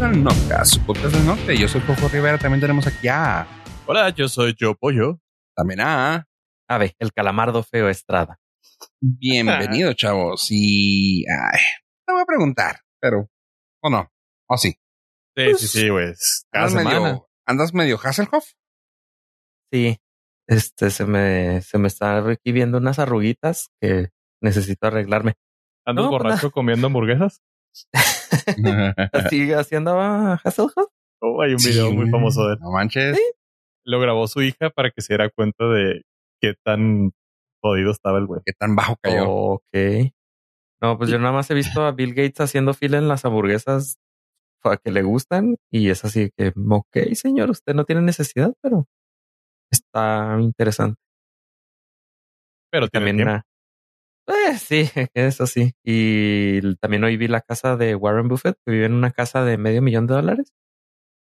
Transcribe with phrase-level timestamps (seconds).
[0.00, 1.58] bienvenidos al Noctas, su podcast del norte.
[1.58, 3.46] Yo soy Cojo Rivera, también tenemos aquí a...
[3.86, 5.20] Hola, yo soy Yo Pollo.
[5.54, 6.26] También a...
[6.68, 8.38] Ave, el calamardo feo Estrada.
[9.00, 10.46] Bienvenido, chavos.
[10.50, 11.24] Y...
[11.28, 11.60] Ay,
[12.06, 13.28] te voy a preguntar, pero...
[13.82, 14.10] ¿O no?
[14.48, 14.70] ¿O sí?
[14.70, 14.78] Sí,
[15.34, 16.14] Pues, sí, sí, güey.
[16.50, 17.00] Cada ¿Andas semana.
[17.00, 18.52] medio, ¿Andas medio Hasselhoff?
[19.70, 19.98] Sí,
[20.48, 24.10] este se me, se me está aquí viendo unas arruguitas que
[24.42, 25.34] necesito arreglarme.
[25.84, 27.42] ¿Andas No, pues borracho comiendo hamburguesas?
[29.12, 30.88] Así, así andaba Hasselhoff.
[31.20, 32.60] Oh, hay un video Sí, muy famoso de él.
[32.60, 33.18] No manches.
[33.84, 36.02] Lo grabó su hija para que se diera cuenta de
[36.40, 37.12] qué tan
[37.62, 38.40] jodido estaba el güey.
[38.44, 39.28] ¿Qué tan bajo cayó?
[39.28, 39.62] Ok.
[40.80, 43.98] No, pues yo nada más he visto a Bill Gates haciendo fila en las hamburguesas
[44.62, 48.86] para que le gustan y es así que, ok, señor, usted no tiene necesidad, pero
[49.70, 51.00] está interesante.
[52.70, 53.42] Pero También
[54.26, 54.84] Eh, sí,
[55.14, 55.72] eso sí.
[55.84, 59.58] Y también hoy vi la casa de Warren Buffett, que vive en una casa de
[59.58, 60.52] medio millón de dólares.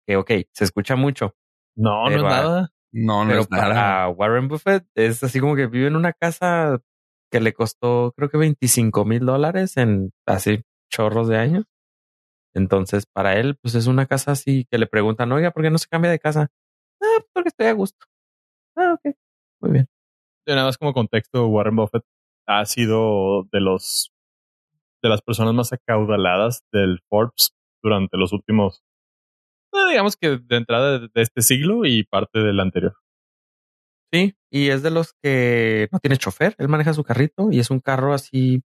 [0.08, 1.35] Que, ok, se escucha mucho,
[1.75, 2.69] No, no es nada.
[2.91, 3.63] No, no pero es nada.
[3.63, 6.80] para Warren Buffett es así como que vive en una casa
[7.31, 11.66] que le costó creo que 25 mil dólares en así chorros de años.
[12.53, 15.80] Entonces, para él, pues es una casa así que le preguntan, oiga, ¿por qué no
[15.80, 16.52] se cambia de casa?
[17.02, 18.05] Ah, pues porque estoy a gusto.
[18.78, 19.16] Ah, ok.
[19.61, 19.88] Muy bien.
[20.45, 22.03] De nada más como contexto, Warren Buffett
[22.47, 24.11] ha sido de los
[25.02, 28.83] de las personas más acaudaladas del Forbes durante los últimos,
[29.73, 32.95] eh, digamos que de entrada de, este siglo y parte del anterior.
[34.13, 37.69] Sí, y es de los que no tiene chofer, él maneja su carrito y es
[37.69, 38.63] un carro así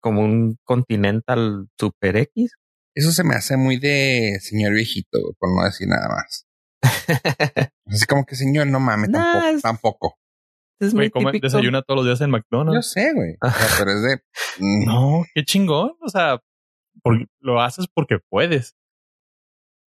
[0.00, 2.54] como un Continental Super X.
[2.94, 6.46] Eso se me hace muy de señor viejito, por no decir nada más.
[7.86, 10.18] Así como que señor, no mames, Nah, tampoco, es- tampoco.
[10.80, 11.46] Es Güey, muy come- típico.
[11.46, 12.90] desayuna todos los días en Yo McDonald's.
[12.90, 13.36] sé, güey.
[13.40, 14.16] O sea, pero es de...
[14.58, 15.92] mm, No, qué chingón.
[16.00, 16.40] O sea,
[17.40, 18.74] lo haces porque puedes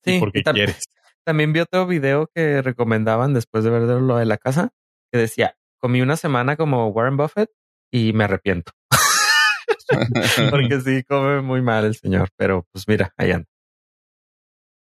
[0.05, 0.85] Sí, y porque y tam- quieres.
[1.25, 4.71] También vi otro video que recomendaban después de ver lo de la casa,
[5.11, 7.51] que decía, comí una semana como Warren Buffett
[7.91, 8.73] y me arrepiento.
[10.51, 13.47] Porque sí, come muy mal el señor, pero pues mira, ahí anda.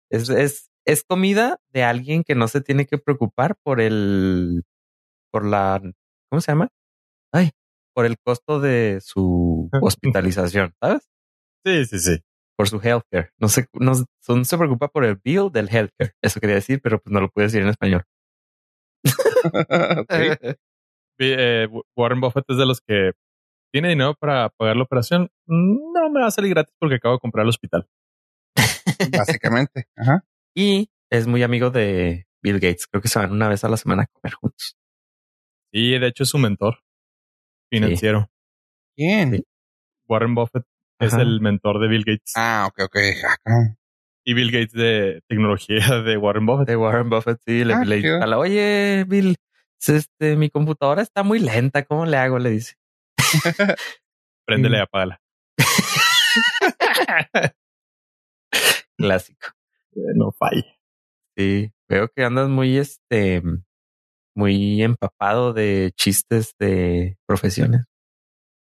[0.09, 4.63] Es, es, es comida de alguien que no se tiene que preocupar por el,
[5.33, 5.81] por la,
[6.29, 6.69] ¿cómo se llama?
[7.33, 7.49] Ay,
[7.95, 11.09] por el costo de su hospitalización, ¿sabes?
[11.65, 12.19] Sí, sí, sí.
[12.55, 13.31] Por su healthcare.
[13.39, 13.93] No se, no,
[14.27, 16.13] no se preocupa por el bill del healthcare.
[16.21, 18.03] Eso quería decir, pero pues no lo pude decir en español.
[21.19, 23.11] Eh, Warren Buffett es de los que
[23.71, 25.29] tiene dinero para pagar la operación.
[25.45, 27.87] No me va a salir gratis porque acabo de comprar el hospital.
[29.15, 29.85] Básicamente.
[29.95, 30.25] Ajá.
[30.55, 32.87] Y es muy amigo de Bill Gates.
[32.87, 34.75] Creo que se van una vez a la semana a comer juntos.
[35.73, 36.79] Y de hecho es su mentor
[37.71, 38.29] financiero.
[38.95, 39.31] Bien.
[39.33, 39.43] Sí.
[40.07, 40.63] Warren Buffett
[40.99, 42.97] es el mentor de Bill Gates Ah, ok, ok.
[43.45, 43.75] Ah,
[44.23, 46.67] y Bill Gates de tecnología de Warren Buffett.
[46.67, 47.63] De Warren Buffett, sí.
[47.63, 49.35] Le, Ah, le instala, oye, Bill,
[49.85, 51.83] este, mi computadora está muy lenta.
[51.83, 52.37] ¿Cómo le hago?
[52.39, 52.75] Le dice.
[54.45, 54.83] Préndele y Mm.
[54.83, 55.21] apágala.
[58.97, 59.47] Clásico.
[60.15, 60.77] no falle.
[61.35, 61.71] Sí.
[61.89, 63.41] Veo que andas muy, este,
[64.35, 67.85] muy empapado de chistes de profesiones.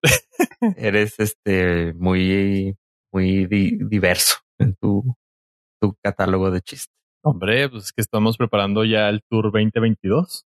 [0.76, 2.76] Eres, este, muy,
[3.12, 5.14] muy di- diverso en tu,
[5.80, 6.94] tu catálogo de chistes.
[7.24, 10.44] Hombre, pues es que estamos preparando ya el Tour 2022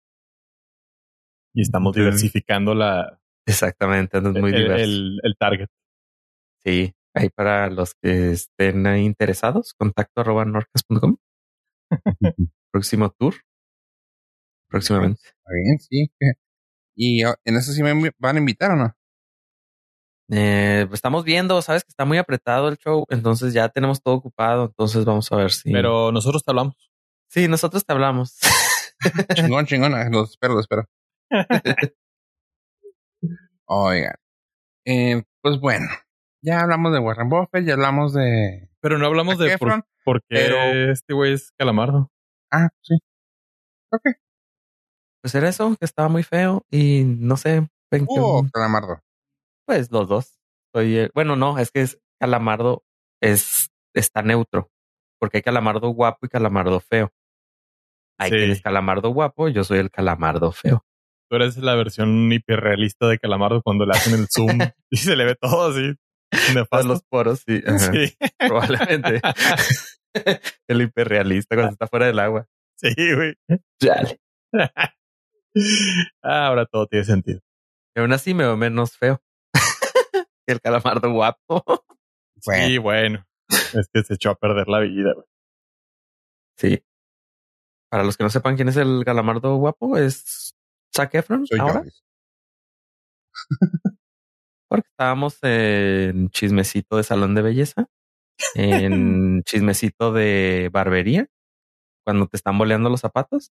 [1.55, 4.85] y estamos diversificando la, Exactamente, andas muy el, diverso.
[4.85, 5.69] el- el target.
[6.65, 11.17] Sí, ahí para los que estén interesados, contacto arroba norcas.com.
[12.73, 13.35] Próximo tour.
[14.73, 15.21] Próximamente.
[15.25, 16.13] Está bien, sí.
[16.97, 18.97] ¿Y oh, en eso sí me van a invitar o no?
[20.31, 24.15] Eh, pues estamos viendo, sabes que está muy apretado el show, entonces ya tenemos todo
[24.15, 25.71] ocupado, entonces vamos a ver si.
[25.71, 26.91] Pero nosotros te hablamos.
[27.29, 28.39] sí, nosotros te hablamos.
[29.35, 29.95] Chingón, chingón.
[29.95, 30.89] Ah, Lo espero, lo espero.
[33.67, 34.15] Oigan.
[34.85, 35.87] Eh, pues bueno.
[36.45, 38.69] Ya hablamos de Warren Buffett, ya hablamos de...
[38.81, 39.85] Pero no hablamos de por, Efron.
[40.05, 42.11] por qué pero- este güey es calamardo.
[42.51, 42.99] Ah, sí.
[45.23, 47.69] Pues era eso, que estaba muy feo y no sé,
[48.09, 49.01] Oh, calamardo.
[49.67, 50.39] pues los dos.
[50.75, 52.85] Soy, eh, bueno, no, es que es calamardo
[53.23, 54.71] es está neutro,
[55.21, 57.13] porque hay calamardo guapo y calamardo feo.
[58.19, 58.37] Hay Sí.
[58.37, 60.85] quien es calamardo guapo, yo soy el calamardo feo.
[61.31, 64.47] Tú eres la versión hiperrealista de calamardo cuando le hacen el zoom
[64.91, 65.95] y se le ve todo así.
[66.71, 67.61] Todos los poros, sí,
[68.11, 68.17] Sí.
[68.39, 69.21] probablemente.
[70.69, 72.47] el hiperrealista cuando está fuera del agua.
[72.77, 73.35] Sí, güey.
[73.81, 74.19] Chale.
[76.23, 77.41] Ah, Ahora todo tiene sentido.
[77.95, 79.21] Y aún así me veo menos feo
[80.47, 81.65] que el calamardo guapo.
[82.45, 83.25] Bueno, Sí, bueno.
[83.49, 85.27] Es que se echó a perder la vida, güey.
[86.57, 86.83] Sí.
[87.89, 90.55] Para los que no sepan quién es el galamardo guapo, es
[90.93, 91.47] Zac Efron.
[91.47, 91.85] Soy ahora.
[94.69, 97.87] Porque estábamos en chismecito de salón de belleza,
[98.55, 101.29] en chismecito de barbería,
[102.05, 103.53] cuando te están boleando los zapatos.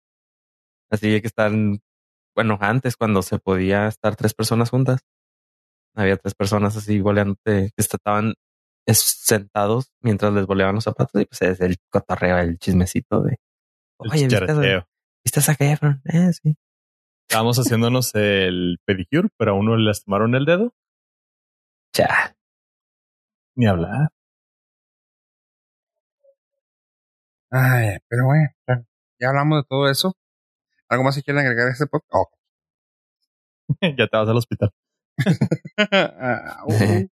[0.89, 1.81] Así que están,
[2.39, 5.01] bueno, antes cuando se podía estar tres personas juntas,
[5.93, 8.35] había tres personas así boleándote, que estaban
[8.87, 13.35] es- sentados mientras les boleaban los zapatos y pues es el cotorreo, el chismecito de,
[13.97, 14.87] oye, ¿viste, a- chicharreteo.
[15.25, 16.01] ¿viste a Zac Efron?
[16.05, 16.55] Eh, sí.
[17.29, 20.73] Estábamos haciéndonos el pedicure, pero a uno le lastimaron el dedo.
[21.93, 22.33] Ya.
[23.57, 24.07] Ni hablar.
[27.51, 28.49] Ay, pero bueno,
[29.19, 30.13] ya hablamos de todo eso.
[30.89, 32.13] ¿Algo más que quieren agregar a este podcast?
[32.13, 32.29] Oh.
[33.97, 34.73] ya te vas al hospital.
[36.57, 36.67] Au.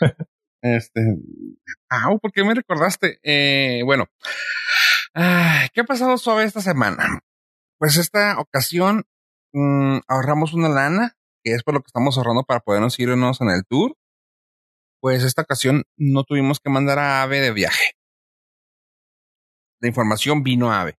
[0.62, 1.00] este.
[1.88, 3.18] Au, ¿por qué me recordaste?
[3.22, 4.06] Eh, bueno,
[5.14, 7.20] ¿qué ha pasado suave esta semana?
[7.78, 9.04] Pues esta ocasión
[9.52, 13.50] mm, ahorramos una lana, que es por lo que estamos ahorrando para podernos irnos en
[13.50, 13.96] el tour.
[15.00, 17.96] Pues esta ocasión no tuvimos que mandar a Ave de viaje.
[19.80, 20.98] La información vino a Ave.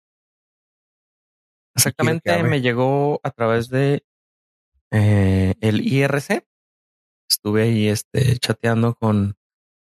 [1.78, 4.04] Exactamente, me llegó a través de
[4.92, 6.44] eh, el IRC.
[7.30, 9.38] Estuve ahí este, chateando con,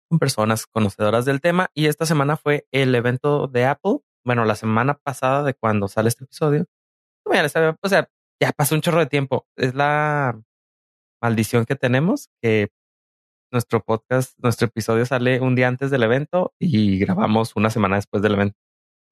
[0.08, 4.00] con personas conocedoras del tema y esta semana fue el evento de Apple.
[4.24, 6.66] Bueno, la semana pasada de cuando sale este episodio.
[7.24, 8.10] O sea,
[8.40, 9.46] ya pasó un chorro de tiempo.
[9.56, 10.38] Es la
[11.22, 12.68] maldición que tenemos que
[13.50, 18.22] nuestro podcast, nuestro episodio sale un día antes del evento y grabamos una semana después
[18.22, 18.58] del evento.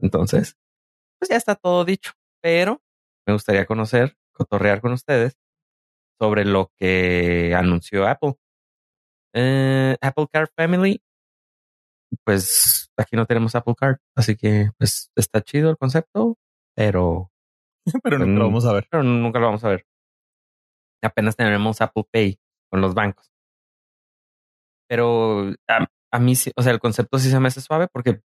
[0.00, 0.56] Entonces,
[1.18, 2.82] pues ya está todo dicho pero
[3.26, 5.36] me gustaría conocer, cotorrear con ustedes
[6.20, 8.34] sobre lo que anunció Apple.
[9.34, 11.02] Eh, Apple Card Family,
[12.24, 16.36] pues aquí no tenemos Apple Card, así que pues está chido el concepto,
[16.74, 17.30] pero,
[18.02, 18.38] pero nunca Mm.
[18.38, 18.86] lo vamos a ver.
[18.90, 19.86] pero nunca lo vamos a ver.
[21.02, 22.38] Apenas tenemos Apple Pay
[22.70, 23.30] con los bancos.
[24.88, 28.22] Pero a, a mí, o sea, el concepto sí se me hace suave porque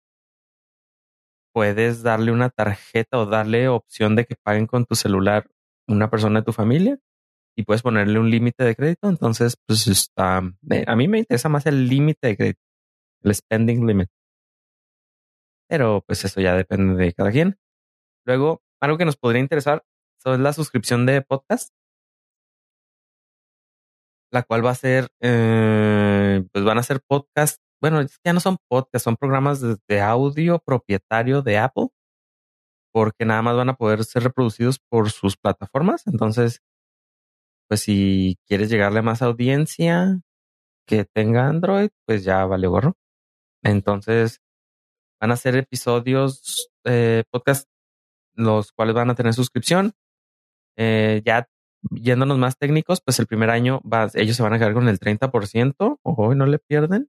[1.57, 5.49] puedes darle una tarjeta o darle opción de que paguen con tu celular
[5.89, 6.99] una persona de tu familia
[7.57, 9.09] y puedes ponerle un límite de crédito.
[9.09, 12.61] Entonces, pues está, eh, a mí me interesa más el límite de crédito,
[13.23, 14.11] el spending limit.
[15.67, 17.57] Pero pues eso ya depende de cada quien.
[18.27, 19.83] Luego, algo que nos podría interesar
[20.27, 21.73] es la suscripción de podcast,
[24.31, 27.66] la cual va a ser, eh, pues van a ser podcast.
[27.81, 31.89] Bueno, ya no son podcasts, son programas de, de audio propietario de Apple,
[32.93, 36.07] porque nada más van a poder ser reproducidos por sus plataformas.
[36.07, 36.63] Entonces,
[37.69, 40.21] pues si quieres llegarle a más audiencia
[40.87, 42.97] que tenga Android, pues ya vale gorro.
[43.63, 44.41] Entonces,
[45.21, 47.69] van a ser episodios, eh, podcast,
[48.35, 49.93] los cuales van a tener suscripción.
[50.77, 51.49] Eh, ya
[51.91, 54.99] yéndonos más técnicos, pues el primer año va, ellos se van a quedar con el
[54.99, 57.09] 30%, hoy no le pierden.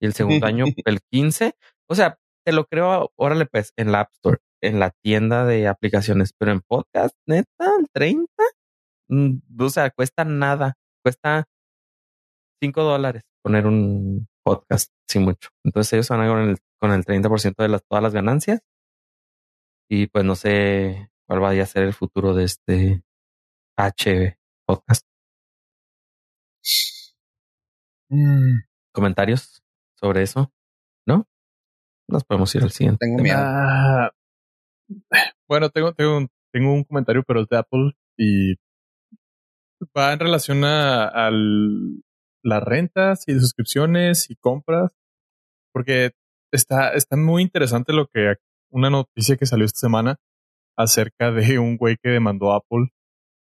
[0.00, 1.54] Y el segundo año el 15%.
[1.88, 5.68] O sea, te lo creo, órale pues, en la App Store, en la tienda de
[5.68, 8.26] aplicaciones, pero en podcast, neta, el 30%.
[9.08, 11.46] Mm, O sea, cuesta nada, cuesta
[12.60, 15.50] 5 dólares poner un podcast, sin mucho.
[15.64, 18.60] Entonces ellos van a con el, con el 30% de las, todas las ganancias.
[19.90, 23.02] Y pues no sé cuál vaya a ser el futuro de este
[23.78, 25.06] H podcast.
[28.10, 28.60] Mm,
[28.92, 29.62] ¿Comentarios
[30.00, 30.52] sobre eso?
[31.06, 31.26] ¿No?
[32.08, 32.98] Nos podemos ir al siguiente.
[33.00, 33.38] tengo miedo.
[33.38, 34.10] Ah,
[35.48, 38.54] bueno, tengo, tengo, un, tengo un comentario, pero es de Apple y
[39.96, 41.30] va en relación a,
[42.42, 44.90] las rentas y suscripciones y compras,
[45.72, 46.12] porque
[46.52, 48.34] está, está muy interesante lo que
[48.70, 50.16] una noticia que salió esta semana
[50.76, 52.88] acerca de un güey que demandó a Apple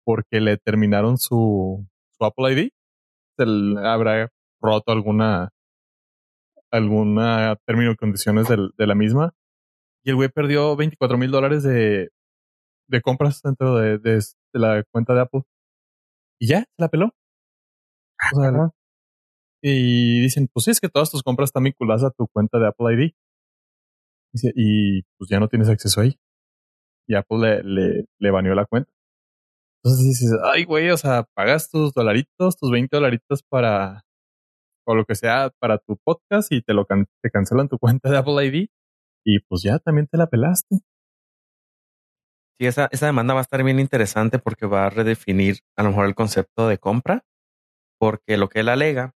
[0.06, 2.70] porque le terminaron su, su Apple ID.
[3.38, 4.30] Se le habrá
[4.62, 5.50] roto alguna
[6.76, 9.34] alguna término y condiciones del- de la misma.
[10.06, 12.10] Y el güey perdió 24 mil dólares de,
[12.90, 14.18] de compras dentro de, de-
[14.54, 15.42] de la cuenta de Apple.
[16.40, 17.06] Y ya, se la peló.
[18.34, 18.52] O sea,
[19.64, 22.68] y dicen, pues sí, es que todas tus compras están vinculadas a tu cuenta de
[22.68, 23.12] Apple ID.
[24.34, 26.18] Dice, y pues ya no tienes acceso ahí.
[27.08, 28.90] Y Apple le, le, le baneó la cuenta.
[29.84, 34.04] Entonces dices, ay, güey, o sea, pagas tus dolaritos, tus 20 dolaritos para,
[34.86, 38.10] o lo que sea, para tu podcast y te lo can- te cancelan tu cuenta
[38.10, 38.68] de Apple ID.
[39.26, 40.78] Y pues ya también te la pelaste.
[42.60, 45.90] Sí, esa, esa demanda va a estar bien interesante porque va a redefinir a lo
[45.90, 47.24] mejor el concepto de compra,
[48.00, 49.14] porque lo que él alega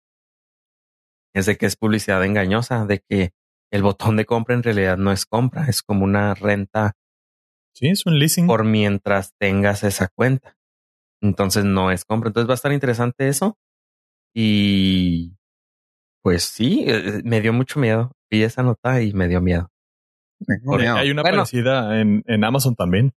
[1.33, 3.31] es de que es publicidad engañosa, de que
[3.71, 6.93] el botón de compra en realidad no es compra, es como una renta.
[7.75, 8.47] Sí, es un leasing.
[8.47, 10.57] Por mientras tengas esa cuenta.
[11.21, 12.29] Entonces no es compra.
[12.29, 13.57] Entonces va a estar interesante eso.
[14.35, 15.37] Y
[16.21, 18.11] pues sí, eh, me dio mucho miedo.
[18.29, 19.69] Vi esa nota y me dio miedo.
[20.95, 23.13] Hay una parecida en, en Amazon también.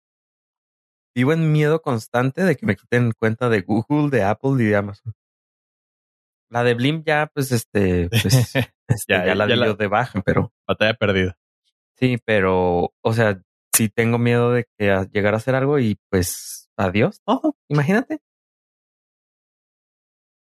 [1.13, 4.75] Vivo en miedo constante de que me quiten cuenta de Google, de Apple y de
[4.75, 5.13] Amazon.
[6.49, 8.25] La de Blim ya, pues, este, pues,
[8.87, 10.51] este ya, la dio de baja, pero.
[10.67, 11.37] Batalla perdida.
[11.95, 13.41] Sí, pero, o sea,
[13.73, 17.55] sí tengo miedo de que llegar a hacer algo y pues, adiós todo.
[17.69, 18.19] Imagínate.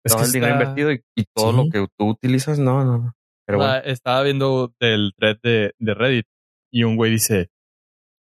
[0.09, 3.13] Todo el dinero invertido y, todo lo que tú utilizas, no, no.
[3.45, 3.81] Pero bueno.
[3.85, 6.25] Estaba viendo el thread de, de Reddit
[6.71, 7.49] y un güey dice,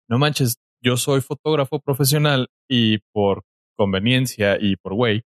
[0.08, 3.44] no manches, yo soy fotógrafo profesional y por
[3.76, 5.22] conveniencia y por güey,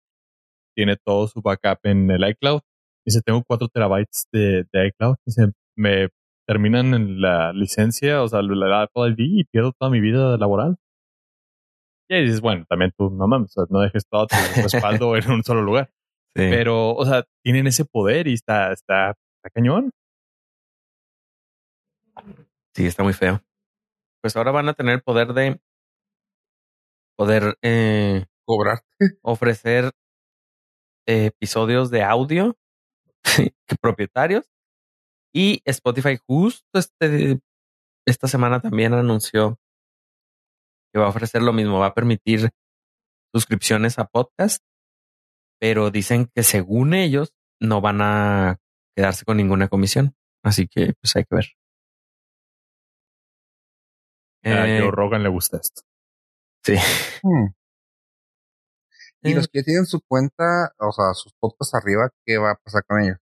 [0.77, 2.61] tiene todo su backup en el iCloud.
[3.05, 5.17] Dice, tengo 4 terabytes de, iCloud.
[5.25, 6.09] Dice, me
[6.47, 10.77] terminan en la licencia, o sea, la Apple ID y pierdo toda mi vida laboral.
[12.09, 15.43] Y ahí dices, bueno, también tú, no mames, no dejes todo tu respaldo en un
[15.43, 15.91] solo lugar.
[16.37, 19.91] Pero, o sea, tienen ese poder y está, está, está cañón.
[22.75, 23.43] Sí, está muy feo.
[24.21, 25.59] Pues ahora van a tener el poder de
[27.17, 28.83] poder eh, cobrar,
[29.23, 29.93] ofrecer
[31.07, 32.57] episodios de audio
[33.81, 34.45] propietarios.
[35.35, 37.41] Y Spotify justo este,
[38.07, 39.59] esta semana también anunció
[40.93, 42.51] que va a ofrecer lo mismo, va a permitir
[43.35, 44.63] suscripciones a podcast,
[45.59, 48.59] pero dicen que según ellos no van a
[48.97, 50.15] quedarse con ninguna comisión.
[50.43, 51.47] Así que pues hay que ver.
[54.45, 55.83] A eh, Joe Rogan le gusta esto.
[56.65, 56.75] Sí.
[57.23, 57.49] Hmm.
[59.23, 62.85] Y los que tienen su cuenta, o sea, sus podcasts arriba, ¿qué va a pasar
[62.87, 63.17] con ellos?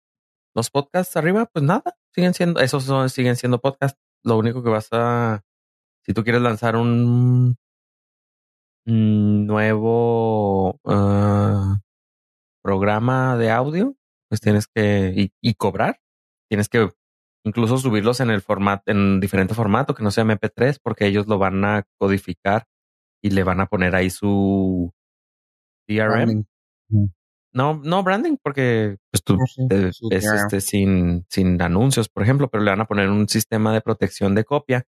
[0.54, 4.00] Los podcasts arriba, pues nada, siguen siendo, esos son, siguen siendo podcasts.
[4.24, 5.42] Lo único que vas a,
[6.04, 7.56] si tú quieres lanzar un
[8.84, 11.81] nuevo ah,
[12.62, 13.96] programa de audio,
[14.28, 16.00] pues tienes que, y, y, cobrar,
[16.48, 16.90] tienes que
[17.44, 21.38] incluso subirlos en el formato, en diferente formato, que no sea MP3, porque ellos lo
[21.38, 22.66] van a codificar
[23.22, 24.92] y le van a poner ahí su
[25.88, 26.44] DRM.
[27.54, 29.36] No, no branding, porque pues tú
[30.10, 33.82] es este sin, sin anuncios, por ejemplo, pero le van a poner un sistema de
[33.82, 34.86] protección de copia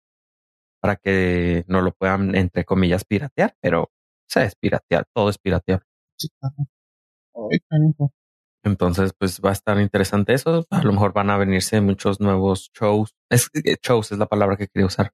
[0.81, 5.39] para que no lo puedan, entre comillas, piratear, pero o sea, es piratear, todo es
[5.39, 5.83] piratear.
[8.63, 10.67] Entonces, pues va a estar interesante eso.
[10.71, 13.15] A lo mejor van a venirse muchos nuevos shows.
[13.31, 13.51] Es,
[13.83, 15.13] shows es la palabra que quería usar.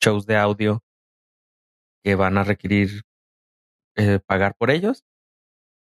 [0.00, 0.82] Shows de audio
[2.04, 3.02] que van a requerir
[3.96, 5.04] eh, pagar por ellos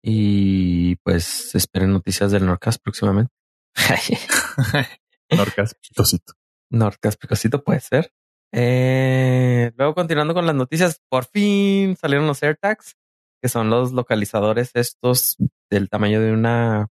[0.02, 3.32] y pues esperen noticias del Norcas próximamente.
[5.30, 6.34] Norcas Picosito.
[6.70, 8.12] Norcas Picosito puede ser.
[8.52, 12.94] Eh, luego continuando con las noticias, por fin salieron los AirTags,
[13.42, 15.36] que son los localizadores estos
[15.70, 16.88] del tamaño de una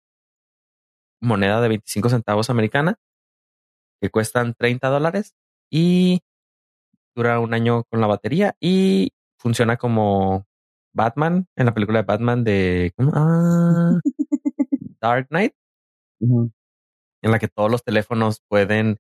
[1.22, 2.96] moneda de 25 centavos americana,
[4.02, 5.34] que cuestan 30 dólares
[5.72, 6.22] y
[7.16, 10.46] dura un año con la batería y funciona como
[10.94, 14.00] Batman, en la película de Batman de ah,
[15.02, 15.54] Dark Knight,
[16.20, 18.98] en la que todos los teléfonos pueden,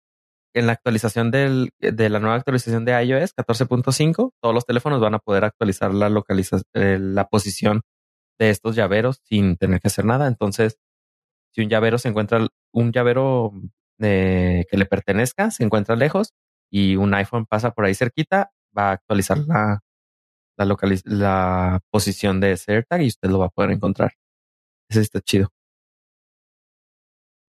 [0.53, 5.15] en la actualización del, de la nueva actualización de iOS 14.5, todos los teléfonos van
[5.15, 7.81] a poder actualizar la localización, eh, la posición
[8.39, 10.27] de estos llaveros sin tener que hacer nada.
[10.27, 10.77] Entonces,
[11.51, 13.53] si un llavero se encuentra, un llavero
[13.99, 16.33] eh, que le pertenezca, se encuentra lejos
[16.71, 19.83] y un iPhone pasa por ahí cerquita, va a actualizar la,
[20.57, 20.65] la,
[21.05, 24.13] la posición de ese AirTag y usted lo va a poder encontrar.
[24.89, 25.49] Ese está chido.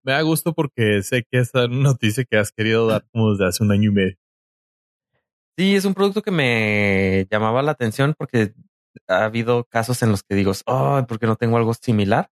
[0.04, 3.48] Me da gusto porque sé que es una noticia que has querido dar como desde
[3.48, 4.18] hace un año y medio.
[5.58, 8.54] Sí, es un producto que me llamaba la atención porque
[9.08, 12.30] ha habido casos en los que digo, oh, ¿por qué no tengo algo similar?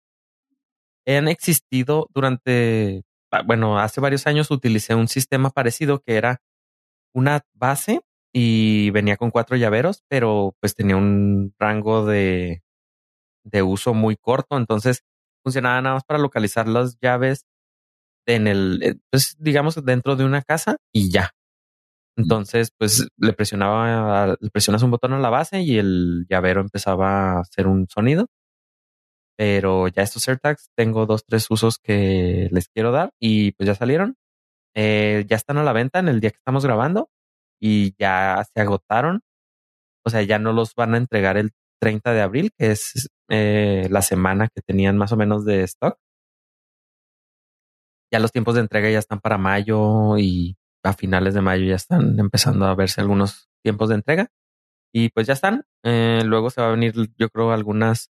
[1.05, 6.41] Han existido durante, ah, bueno, hace varios años utilicé un sistema parecido que era
[7.13, 8.01] una base
[8.33, 12.63] y venía con cuatro llaveros, pero pues tenía un rango de,
[13.43, 15.03] de uso muy corto, entonces
[15.43, 17.45] funcionaba nada más para localizar las llaves
[18.25, 21.31] en el, eh, pues digamos dentro de una casa y ya.
[22.15, 27.37] Entonces, pues le presionaba, le presionas un botón a la base y el llavero empezaba
[27.37, 28.27] a hacer un sonido.
[29.37, 33.75] Pero ya estos AirTags tengo dos, tres usos que les quiero dar y pues ya
[33.75, 34.15] salieron.
[34.75, 37.09] Eh, ya están a la venta en el día que estamos grabando
[37.59, 39.21] y ya se agotaron.
[40.05, 41.51] O sea, ya no los van a entregar el
[41.81, 45.97] 30 de abril, que es eh, la semana que tenían más o menos de stock.
[48.11, 51.75] Ya los tiempos de entrega ya están para mayo y a finales de mayo ya
[51.75, 54.27] están empezando a verse algunos tiempos de entrega.
[54.93, 55.65] Y pues ya están.
[55.83, 58.11] Eh, luego se va a venir, yo creo, algunas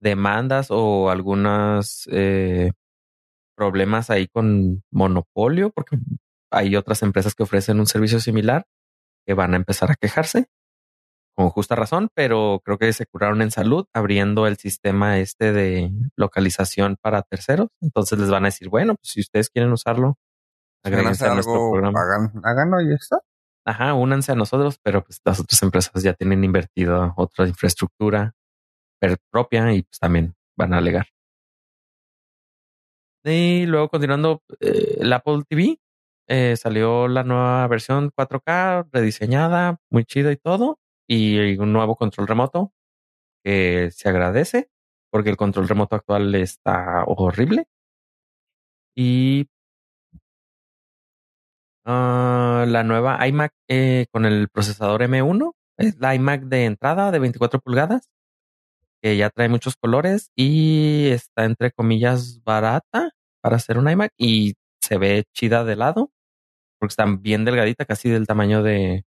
[0.00, 2.72] demandas o algunos eh,
[3.56, 5.98] problemas ahí con monopolio, porque
[6.50, 8.66] hay otras empresas que ofrecen un servicio similar
[9.26, 10.46] que van a empezar a quejarse
[11.36, 15.90] con justa razón, pero creo que se curaron en salud abriendo el sistema este de
[16.16, 17.68] localización para terceros.
[17.80, 20.16] Entonces les van a decir, bueno, pues si ustedes quieren usarlo,
[20.84, 22.32] agréguense a nuestro programa.
[22.42, 23.20] háganlo y ya está.
[23.66, 28.34] Ajá, únanse a nosotros, pero pues las otras empresas ya tienen invertido otra infraestructura
[29.30, 31.06] propia y pues también van a alegar.
[33.24, 35.78] Y luego continuando, eh, el Apple TV
[36.28, 42.26] eh, salió la nueva versión 4K rediseñada, muy chida y todo y un nuevo control
[42.26, 42.72] remoto
[43.44, 44.70] que se agradece
[45.10, 47.66] porque el control remoto actual está horrible.
[48.96, 49.48] Y
[51.86, 57.18] uh, la nueva iMac eh, con el procesador M1 es la iMac de entrada de
[57.18, 58.10] 24 pulgadas
[59.02, 63.10] que ya trae muchos colores y está entre comillas barata
[63.40, 66.10] para hacer un iMac y se ve chida de lado
[66.78, 69.04] porque está bien delgadita, casi del tamaño de,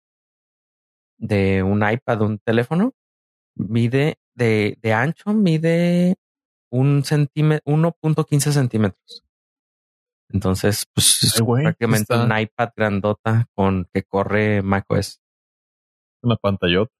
[1.18, 2.94] de un iPad, un teléfono,
[3.56, 6.15] mide de, de ancho, mide
[6.70, 9.24] un centímetro, 1.15 centímetros.
[10.34, 15.22] Entonces, pues es prácticamente un iPad grandota con que corre macOS.
[16.22, 16.92] Una pantallota.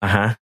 [0.00, 0.40] Ajá.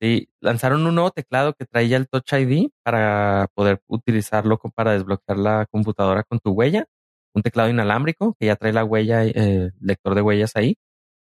[0.00, 5.38] Sí, lanzaron un nuevo teclado que traía el Touch ID para poder utilizarlo para desbloquear
[5.38, 6.86] la computadora con tu huella.
[7.34, 10.76] Un teclado inalámbrico que ya trae la huella, eh, lector de huellas ahí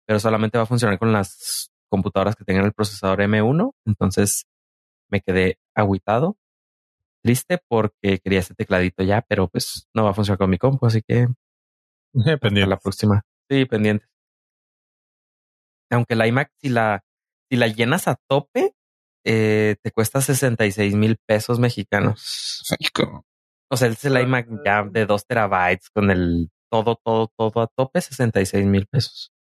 [0.09, 3.73] pero solamente va a funcionar con las computadoras que tengan el procesador M1.
[3.85, 4.47] Entonces
[5.11, 6.39] me quedé agüitado,
[7.23, 10.87] triste porque quería ese tecladito ya, pero pues no va a funcionar con mi compu,
[10.87, 11.29] así que
[12.41, 12.67] pendiente.
[12.67, 13.23] la próxima.
[13.51, 14.07] Sí, pendiente.
[15.91, 17.05] Aunque la iMac, si la,
[17.51, 18.75] si la llenas a tope,
[19.25, 22.63] eh, te cuesta 66 mil pesos mexicanos.
[23.71, 27.67] O sea, es el iMac ya de 2 terabytes con el todo, todo, todo a
[27.67, 29.33] tope, 66 mil pesos.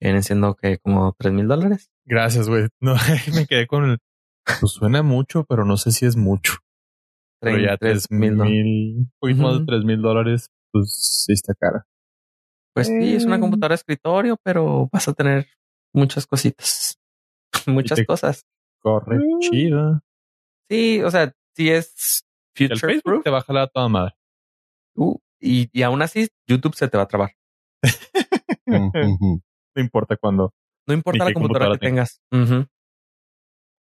[0.00, 1.90] Vienen siendo que como tres mil dólares.
[2.06, 2.68] Gracias, güey.
[2.80, 2.94] No,
[3.34, 3.98] me quedé con el.
[4.58, 6.54] Pues suena mucho, pero no sé si es mucho.
[7.40, 11.86] Pero ya tres mil, más de tres mil dólares, pues sí está cara.
[12.74, 13.40] Pues sí, es una eh.
[13.40, 15.46] computadora de escritorio, pero vas a tener
[15.92, 16.98] muchas cositas.
[17.66, 18.44] muchas cosas.
[18.80, 19.38] Corre mm.
[19.40, 20.00] chida.
[20.68, 24.14] Sí, o sea, si es future El Facebook te va a jalar a toda madre.
[24.94, 27.30] Uh, y, y aún así, YouTube se te va a trabar.
[29.72, 30.52] No importa cuándo.
[30.86, 32.20] No importa la computadora, que tengas.
[32.32, 32.64] Uh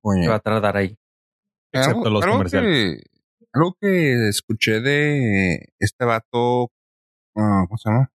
[0.04, 0.96] va a tardar ahí.
[1.72, 3.00] Excepto los comerciales.
[3.00, 3.04] Que,
[3.52, 8.12] algo que escuché de este vato, uh, ¿cómo se llama?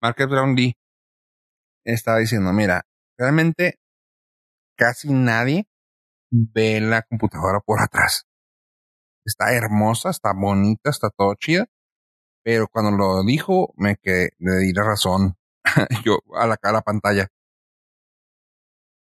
[0.00, 0.74] Market Brown Lee.
[1.84, 2.82] Estaba diciendo, mira,
[3.18, 3.78] realmente
[4.76, 5.66] casi nadie
[6.30, 8.26] ve la computadora por atrás.
[9.24, 11.66] Está hermosa, está bonita, está todo chida.
[12.42, 15.36] Pero cuando lo dijo, me quedé, le di la razón.
[16.04, 17.28] yo a la, a la pantalla.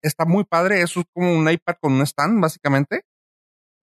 [0.02, 3.02] Está muy padre, eso es como un iPad con un stand, básicamente.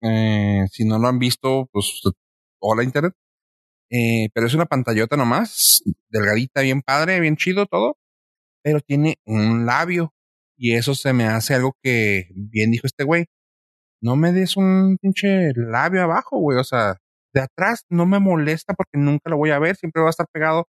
[0.01, 2.01] Eh, si no lo han visto, pues
[2.59, 3.13] hola internet.
[3.91, 7.97] Eh, pero es una pantallota nomás, delgadita, bien padre, bien chido todo,
[8.63, 10.13] pero tiene un labio.
[10.57, 13.25] Y eso se me hace algo que bien dijo este güey.
[14.01, 16.59] No me des un pinche labio abajo, güey.
[16.59, 16.97] O sea,
[17.33, 20.27] de atrás no me molesta porque nunca lo voy a ver, siempre va a estar
[20.31, 20.67] pegado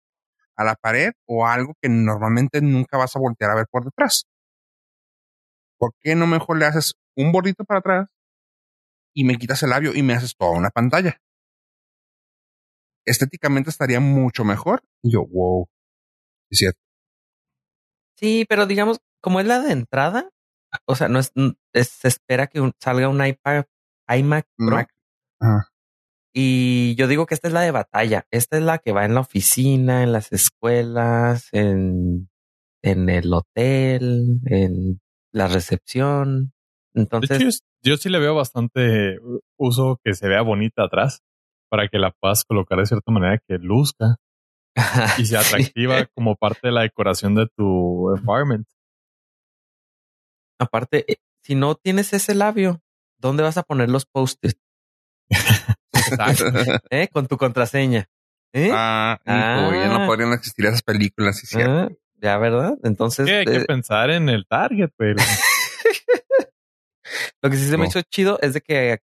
[0.56, 4.24] a la pared o algo que normalmente nunca vas a voltear a ver por detrás.
[5.78, 8.10] ¿Por qué no mejor le haces un bordito para atrás
[9.14, 11.20] y me quitas el labio y me haces toda una pantalla?
[13.06, 14.82] Estéticamente estaría mucho mejor.
[15.02, 15.68] Y yo, wow.
[16.50, 16.80] Es cierto.
[18.16, 20.30] Sí, pero digamos, como es la de entrada,
[20.86, 21.32] o sea, no es,
[21.72, 23.64] se espera que salga un iPad,
[24.08, 24.84] iMac Pro.
[26.34, 28.26] Y yo digo que esta es la de batalla.
[28.30, 32.28] Esta es la que va en la oficina, en las escuelas, en,
[32.82, 35.00] en el hotel, en
[35.32, 36.52] la recepción.
[36.94, 39.18] Entonces, yo, sí le veo bastante
[39.56, 41.22] uso que se vea bonita atrás
[41.70, 44.16] para que la puedas colocar de cierta manera que luzca
[45.18, 48.66] y sea atractiva como parte de la decoración de tu environment.
[50.58, 52.80] Aparte, eh, si no tienes ese labio,
[53.18, 54.58] ¿dónde vas a poner los post-it?
[56.90, 57.08] ¿Eh?
[57.12, 58.08] Con tu contraseña.
[58.52, 58.70] ¿Eh?
[58.72, 60.06] Ah, ya no ah.
[60.06, 61.38] podrían existir esas películas.
[61.38, 61.88] ¿sí ah,
[62.20, 62.76] ya, ¿verdad?
[62.82, 63.28] Entonces.
[63.28, 65.16] hay que eh, pensar en el target, pero.
[67.42, 68.98] Lo que sí se me hizo chido es de que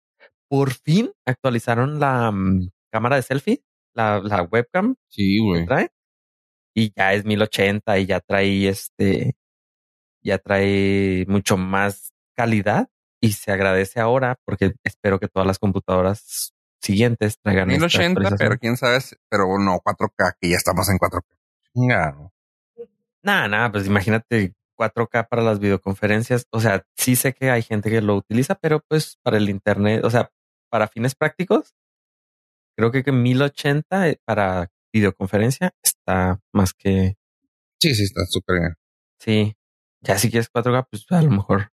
[0.50, 5.66] por fin actualizaron la mm, cámara de selfie la, la webcam Sí, güey.
[6.74, 9.36] Y ya es 1080 y ya trae este,
[10.24, 16.54] ya trae mucho más calidad y se agradece ahora porque espero que todas las computadoras
[16.82, 18.58] siguientes traigan esta 1080, pero actualización.
[18.58, 21.24] quién sabe, pero no 4K, que ya estamos en 4K.
[21.74, 22.34] Chingado.
[23.24, 26.48] Nada, nada, pues imagínate 4K para las videoconferencias.
[26.52, 30.04] O sea, sí sé que hay gente que lo utiliza, pero pues para el internet,
[30.04, 30.32] o sea,
[30.72, 31.76] para fines prácticos,
[32.78, 37.16] creo que que 1080 eh, para videoconferencia está más que
[37.80, 38.74] Sí, sí, está súper bien.
[39.20, 39.54] sí.
[40.04, 41.70] Ya si quieres 4K, pues a lo mejor.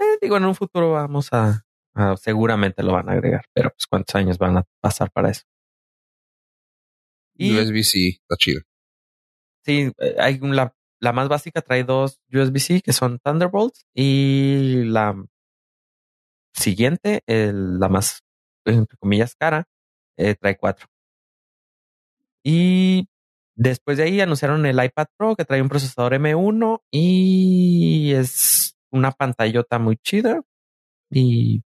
[0.00, 3.86] eh, digo, en un futuro vamos a, a- seguramente lo van a agregar, pero pues
[3.86, 5.42] cuántos años van a pasar para eso.
[7.36, 8.60] Y USB-C, está chido.
[9.64, 15.14] Sí, eh, hay la, la más básica trae dos USB-C que son Thunderbolts y la
[16.54, 18.22] siguiente, la más,
[18.64, 19.64] entre comillas, cara,
[20.16, 20.86] eh, trae cuatro.
[22.44, 23.08] Y
[23.56, 29.12] después de ahí anunciaron el iPad Pro que trae un procesador M1 y es una
[29.12, 30.42] pantallota muy chida.
[31.10, 31.62] Y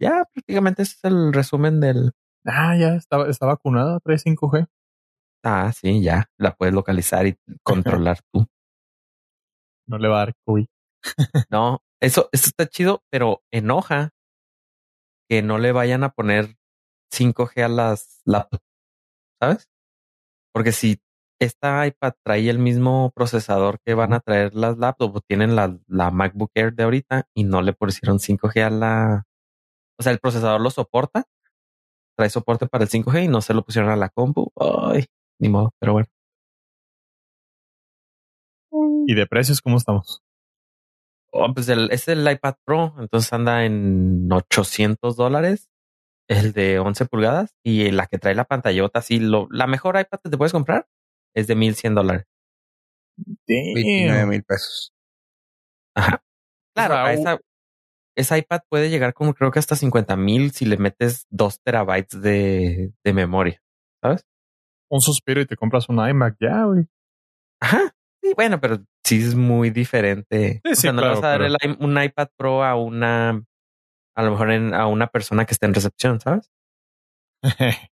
[0.00, 2.12] ya prácticamente ese es el resumen del...
[2.44, 4.66] Ah, ya está, está vacunada, trae 5G.
[5.48, 8.46] Ah, sí, ya la puedes localizar y controlar tú.
[9.88, 10.66] No le va a dar COVID.
[11.50, 14.10] No, eso, eso está chido, pero enoja
[15.30, 16.56] que no le vayan a poner
[17.12, 18.64] 5G a las laptops,
[19.40, 19.68] ¿sabes?
[20.52, 21.00] Porque si
[21.40, 26.10] esta iPad trae el mismo procesador que van a traer las laptops, tienen la, la
[26.10, 29.26] MacBook Air de ahorita y no le pusieron 5G a la...
[29.98, 31.24] O sea, el procesador lo soporta,
[32.16, 34.50] trae soporte para el 5G y no se lo pusieron a la compu.
[34.56, 35.06] Ay,
[35.38, 36.08] ni modo, pero bueno.
[39.06, 40.22] ¿Y de precios cómo estamos?
[41.32, 45.68] Oh, pues el, es el iPad Pro, entonces anda en 800 dólares,
[46.28, 50.20] el de 11 pulgadas y la que trae la pantallota, así, lo, la mejor iPad
[50.22, 50.88] que te puedes comprar
[51.34, 52.26] es de 1100 dólares.
[53.46, 54.92] 29 mil pesos.
[55.94, 56.22] Ajá.
[56.74, 57.38] Claro, sea,
[58.16, 62.20] esa iPad puede llegar como creo que hasta 50 mil si le metes 2 terabytes
[62.20, 63.62] de, de memoria,
[64.02, 64.26] ¿sabes?
[64.90, 66.86] Un suspiro y te compras un iMac ya, güey.
[67.60, 67.94] Ajá.
[68.22, 70.60] Sí, bueno, pero sí es muy diferente.
[70.64, 72.64] Sí, o sí, no claro, le vas a dar pero- el i- un iPad Pro
[72.64, 73.42] a una,
[74.16, 76.50] a lo mejor en- a una persona que esté en recepción, ¿sabes?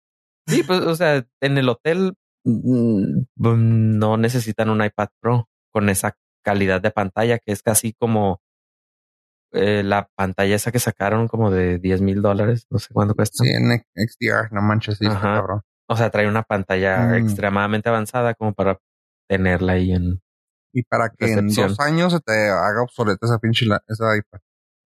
[0.48, 2.14] Sí, pues, o sea, en el hotel
[2.46, 7.92] mm, mm, no necesitan un iPad Pro con esa calidad de pantalla que es casi
[7.92, 8.40] como
[9.52, 13.44] eh, la pantalla esa que sacaron como de 10 mil dólares, no sé cuánto cuesta.
[13.44, 15.34] Sí, en XDR, no manches, sí, Ajá.
[15.36, 15.60] cabrón.
[15.88, 17.14] O sea, trae una pantalla Mm.
[17.14, 18.78] extremadamente avanzada como para
[19.28, 20.20] tenerla ahí en...
[20.72, 24.40] Y para que en dos años se te haga obsoleta esa pinche la- esa iPad.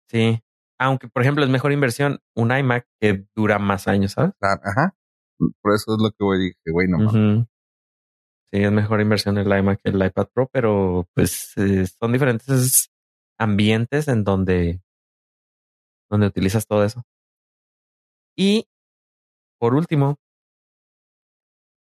[0.09, 0.41] Sí.
[0.79, 4.33] Aunque, por ejemplo, es mejor inversión un iMac que dura más años, ¿sabes?
[4.41, 4.95] Ajá.
[5.61, 6.99] Por eso es lo que voy dije, güey, no.
[7.07, 7.47] Ujú.
[8.53, 12.91] Sí, es mejor inversión el iMac que el iPad Pro, pero pues eh, son diferentes
[13.38, 14.83] ambientes en donde,
[16.11, 17.03] donde utilizas todo eso.
[18.37, 18.67] Y
[19.59, 20.19] por último,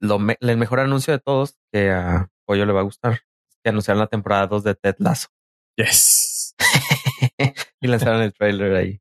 [0.00, 3.20] lo me- el mejor anuncio de todos que a Pollo le va a gustar
[3.62, 5.28] que anunciaron la temporada 2 de Ted Lasso
[5.76, 6.54] yes.
[7.80, 9.00] y lanzaron el trailer ahí.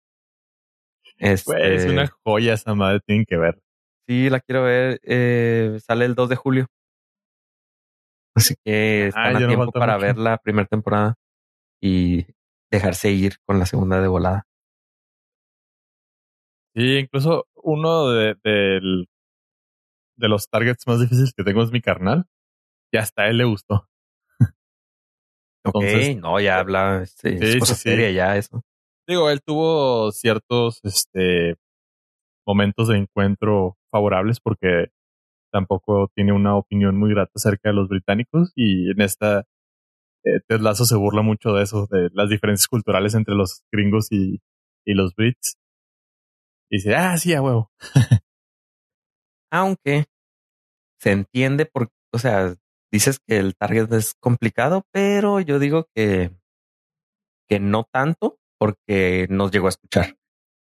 [1.17, 3.61] Este, es una joya esa madre, tienen que ver.
[4.07, 4.99] Sí, la quiero ver.
[5.03, 6.67] eh, sale el 2 de julio.
[8.35, 10.05] Así que están Ah, a tiempo para mucho.
[10.07, 11.15] ver la primera temporada
[11.81, 12.25] y
[12.69, 14.45] dejarse ir con la segunda de volada.
[16.75, 19.07] Sí, incluso uno de, del-
[20.17, 22.25] de los targets más difíciles que tengo es mi carnal.
[22.93, 23.87] Y hasta a él le gustó.
[25.67, 27.89] Ok, Entonces- no, ya habla, este, Sí, es cosa sí, sí.
[27.89, 28.61] seria ya eso.
[29.07, 31.55] Digo, él tuvo ciertos este,
[32.47, 34.87] momentos de encuentro favorables porque
[35.51, 39.45] tampoco tiene una opinión muy grata acerca de los británicos y en esta
[40.23, 44.11] eh, Ted Lasso se burla mucho de eso, de las diferencias culturales entre los gringos
[44.11, 44.41] y,
[44.85, 45.57] y los brits.
[46.69, 47.71] Y dice, ah, sí, a huevo.
[49.57, 50.05] Aunque
[50.99, 52.53] se entiende por, o sea,
[52.91, 56.31] dices que el target es complicado, pero yo digo que,
[57.47, 60.17] que no tanto porque nos llegó a escuchar,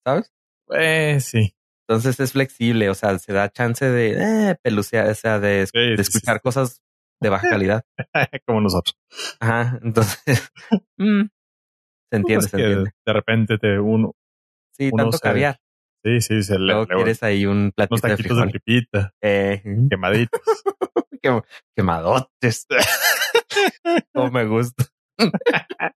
[0.07, 0.33] ¿sabes?
[0.77, 1.55] Eh, sí.
[1.89, 6.37] Entonces es flexible, o sea, se da chance de eh, pelucear, o sea, de, escuchar
[6.37, 6.43] sí.
[6.43, 6.83] cosas
[7.23, 7.85] de baja calidad.
[8.47, 8.97] Como nosotros.
[9.41, 10.51] Ajá, entonces
[10.99, 11.23] mm,
[12.11, 12.91] se entiende, Pues se que entiende.
[13.07, 14.13] de repente te uno,
[14.77, 15.59] Sí, uno tanto se- caviar.
[16.05, 18.51] Sí, sí, se le, Luego quieres ahí un unos platito de taquitos de frijol.
[18.51, 20.41] tripita, Eh, quemaditos.
[21.23, 21.45] quem-
[21.77, 22.67] quemadotes.
[24.15, 24.85] Como me gusta.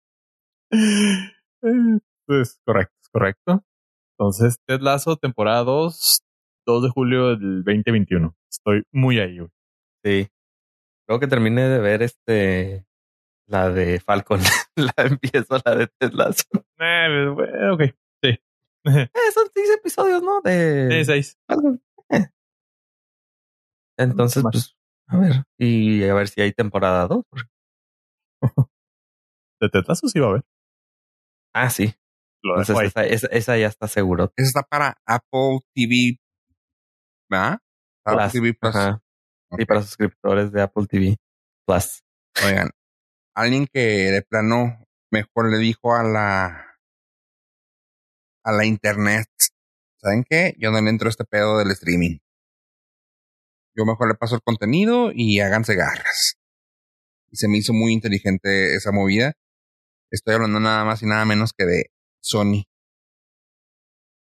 [2.27, 3.65] pues correcto, es correcto.
[4.19, 6.23] Entonces, Ted Lasso, temporada 2,
[6.67, 8.35] 2 de julio del 2021.
[8.51, 9.51] Estoy muy ahí, güey.
[10.05, 10.29] Sí.
[11.09, 12.85] Luego que termine de ver este
[13.49, 14.41] la de Falcon,
[14.77, 16.31] la empiezo la de Tesla.
[16.81, 17.83] Eh, bueno, ok.
[19.15, 20.41] Eh, son seis episodios, ¿no?
[20.43, 21.39] De Sí, seis.
[21.47, 21.83] Falcon.
[22.11, 22.27] Eh.
[23.99, 24.77] Entonces, pues,
[25.09, 25.45] a ver.
[25.59, 27.25] Y a ver si hay temporada 2.
[29.61, 30.45] De Tetlazo sí va a haber.
[31.55, 31.95] Ah, sí.
[32.43, 34.33] Lo Entonces, esa, esa, esa ya está seguro.
[34.37, 36.19] Esa está para Apple TV.
[37.29, 37.59] ¿Verdad?
[38.07, 38.33] Apple Plus.
[38.33, 38.77] TV Plus.
[38.77, 39.03] Ajá.
[39.59, 41.17] Y para suscriptores de Apple TV
[41.67, 42.03] Plus.
[42.45, 42.71] Oigan,
[43.35, 46.68] alguien que de plano mejor le dijo a la
[48.49, 49.29] a la internet,
[50.01, 50.55] ¿saben qué?
[50.59, 52.17] Yo no le entro a este pedo del streaming.
[53.77, 56.39] Yo mejor le paso el contenido y háganse garras.
[57.31, 59.35] Y se me hizo muy inteligente esa movida.
[60.11, 61.91] Estoy hablando nada más y nada menos que de
[62.23, 62.65] Sony.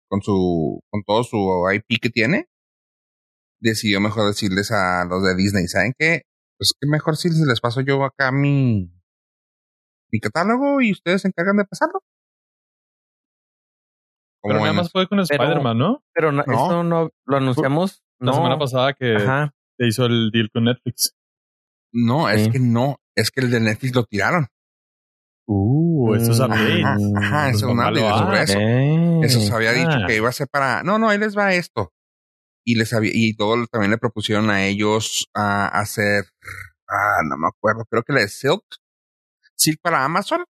[0.09, 1.37] Con su, con todo su
[1.71, 2.47] IP que tiene,
[3.61, 6.23] decidió mejor decirles a los de Disney, ¿saben qué?
[6.57, 8.91] Pues qué mejor si les paso yo acá mi,
[10.11, 12.01] mi catálogo y ustedes se encargan de pasarlo.
[14.47, 16.03] Pero nada más fue con Spider-Man, ¿no?
[16.15, 16.53] Pero no, No.
[16.55, 18.03] eso no lo anunciamos.
[18.19, 18.35] La no.
[18.35, 19.53] semana pasada que Ajá.
[19.79, 21.15] se hizo el deal con Netflix.
[21.93, 22.51] No, es Sí.
[22.51, 24.49] que no, es que el de Netflix lo tiraron.
[25.49, 26.83] Uh, eso es Mm, update.
[26.83, 28.59] Ajá, ajá, Pues eso es un sobre eso.
[28.59, 29.21] Eh.
[29.23, 30.05] Eso se había dicho ah.
[30.07, 30.83] que iba a ser para.
[30.83, 31.93] No, no, ahí les va esto.
[32.65, 36.25] Y les había, y todo también le propusieron a ellos a hacer.
[36.89, 37.85] Ah, no me acuerdo.
[37.89, 38.63] Creo que la de Silk.
[39.57, 40.45] Silk para Amazon.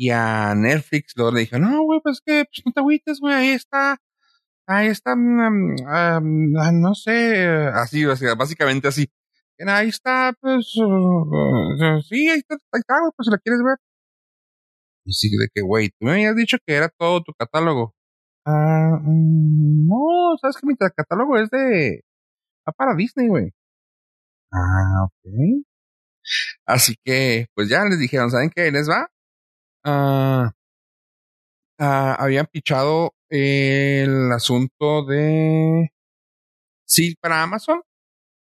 [0.00, 3.34] Y a Netflix luego le dijeron, no, güey, pues que pues, no te agüites, güey,
[3.34, 3.98] ahí está.
[4.66, 6.20] Ahí está, mm, ah,
[6.72, 9.10] no sé, así, o sea, básicamente así.
[9.66, 13.76] Ahí está, pues, uh, sí, ahí está, ahí está, güey, pues si la quieres ver.
[15.04, 17.94] Y sí, de que, güey, tú me habías dicho que era todo tu catálogo.
[18.46, 22.02] Ah, mm, no, sabes que mi catálogo es de.
[22.68, 23.52] Va para Disney, güey.
[24.52, 25.64] Ah, ok.
[26.66, 28.70] Así que, pues ya les dijeron, ¿saben qué?
[28.70, 29.08] Les va.
[29.90, 30.52] Ah,
[31.78, 35.90] ah, habían pichado el asunto de.
[36.86, 37.82] Sí, para Amazon.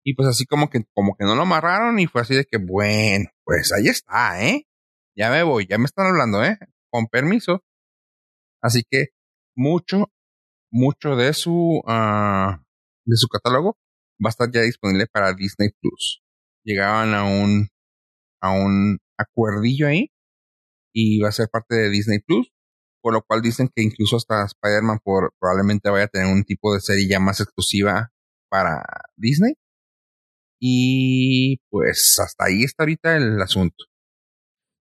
[0.05, 2.57] Y pues así como que, como que no lo amarraron y fue así de que,
[2.57, 4.67] bueno, pues ahí está, ¿eh?
[5.17, 6.57] Ya me voy, ya me están hablando, ¿eh?
[6.91, 7.63] Con permiso.
[8.61, 9.07] Así que
[9.55, 10.11] mucho,
[10.71, 12.63] mucho de su, ah,
[13.05, 13.77] de su catálogo
[14.25, 16.21] va a estar ya disponible para Disney Plus.
[16.65, 17.69] Llegaban a un,
[18.41, 20.11] a un acuerdillo ahí
[20.99, 22.51] y va a ser parte de Disney Plus,
[23.03, 26.73] por lo cual dicen que incluso hasta Spider-Man por, probablemente vaya a tener un tipo
[26.73, 28.09] de serie ya más exclusiva
[28.49, 28.83] para
[29.15, 29.53] Disney.
[30.59, 33.85] Y pues hasta ahí está ahorita el asunto.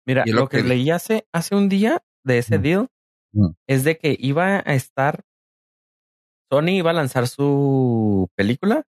[0.06, 2.62] Mira, lo, lo que, que- leí hace, hace un día de ese Mm.
[2.62, 2.88] deal
[3.32, 3.50] Mm.
[3.68, 5.24] es de que iba a estar.
[6.52, 8.84] Sony iba a lanzar su película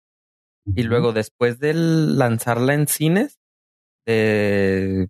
[0.74, 3.38] y luego después de lanzarla en cines,
[4.08, 5.06] eh,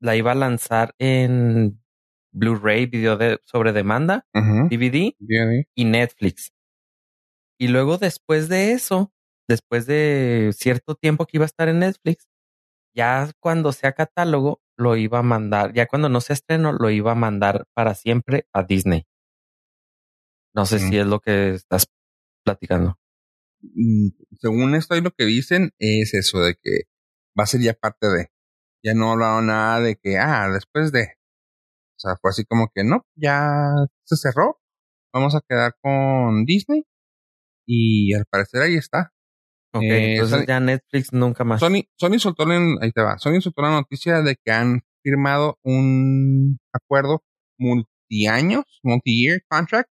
[0.00, 1.82] la iba a lanzar en
[2.32, 4.26] Blu-ray, video de, sobre demanda.
[4.68, 5.14] DVD
[5.74, 6.52] y Netflix.
[7.58, 9.12] Y luego después de eso,
[9.48, 12.28] después de cierto tiempo que iba a estar en Netflix,
[12.94, 17.12] ya cuando sea catálogo, lo iba a mandar, ya cuando no sea estreno, lo iba
[17.12, 19.06] a mandar para siempre a Disney.
[20.54, 20.88] No sé Mm.
[20.90, 21.86] si es lo que estás
[22.44, 22.98] platicando.
[23.60, 24.08] Mm,
[24.40, 26.82] según esto ahí lo que dicen es eso de que
[27.38, 28.28] va a ser ya parte de.
[28.84, 31.02] Ya no hablaron nada de que, ah, después de.
[31.02, 33.72] O sea, fue así como que no, ya
[34.04, 34.60] se cerró.
[35.12, 36.84] Vamos a quedar con Disney.
[37.66, 39.12] Y al parecer ahí está.
[39.74, 41.60] Ok, Eh, entonces Sony- ya Netflix nunca más.
[41.60, 43.18] Sony, Sony soltó la, ahí te va.
[43.18, 47.22] Sony soltó la noticia de que han firmado un acuerdo
[47.58, 49.90] multiaños, multi-year contract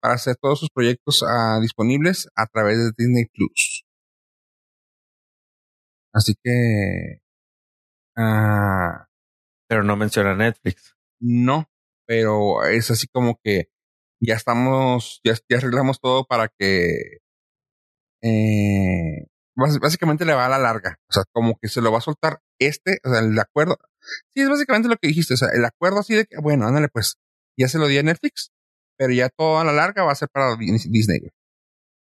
[0.00, 3.84] para hacer todos sus proyectos ah, disponibles a través de Disney Plus.
[6.12, 7.20] Así que
[8.20, 9.06] ah,
[9.68, 10.94] pero no menciona Netflix.
[11.20, 11.68] no,
[12.06, 13.70] pero es así como que
[14.22, 17.18] ya estamos, ya, ya arreglamos todo para que
[18.22, 20.96] eh, bás- básicamente le va a la larga.
[21.08, 23.78] O sea, como que se lo va a soltar este, o sea, el acuerdo.
[24.34, 25.34] Sí, es básicamente lo que dijiste.
[25.34, 27.16] O sea, el acuerdo así de que, bueno, ándale, pues,
[27.58, 28.50] ya se lo di a Netflix,
[28.98, 31.20] pero ya todo a la larga va a ser para Dis- Disney.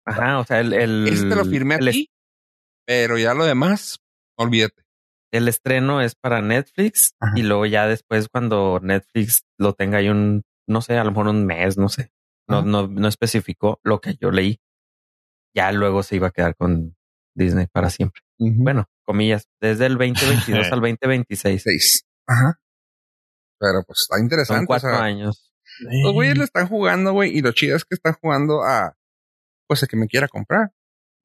[0.06, 2.10] Ajá, o sea, el, el, Este lo firmé el, aquí,
[2.88, 4.00] pero ya lo demás,
[4.38, 4.84] olvídate.
[5.32, 7.34] El estreno es para Netflix Ajá.
[7.36, 11.28] y luego ya después cuando Netflix lo tenga ahí un, no sé, a lo mejor
[11.28, 12.12] un mes, no sé.
[12.48, 12.66] No, Ajá.
[12.66, 14.60] no, no especificó lo que yo leí.
[15.54, 16.96] Ya luego se iba a quedar con
[17.36, 18.22] Disney para siempre.
[18.38, 21.62] Bueno, comillas, desde el 2022 al 2026.
[21.62, 22.06] seis.
[22.28, 22.60] Ajá.
[23.60, 24.60] Pero pues está interesante.
[24.60, 25.52] Son cuatro o sea, años.
[26.04, 28.96] Los güeyes le están jugando, güey, y lo chido es que están jugando a
[29.68, 30.72] pues el que me quiera comprar.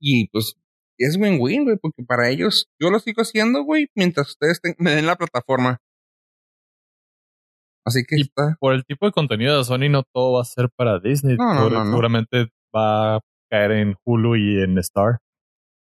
[0.01, 0.55] Y pues
[0.99, 5.07] es win-win, güey, porque para ellos yo lo sigo haciendo, güey, mientras ustedes me den
[5.07, 5.79] la plataforma.
[7.85, 8.57] Así que está.
[8.61, 11.37] Por el tipo de contenido de Sony, no todo va a ser para Disney.
[11.37, 15.19] Seguramente va a caer en Hulu y en Star.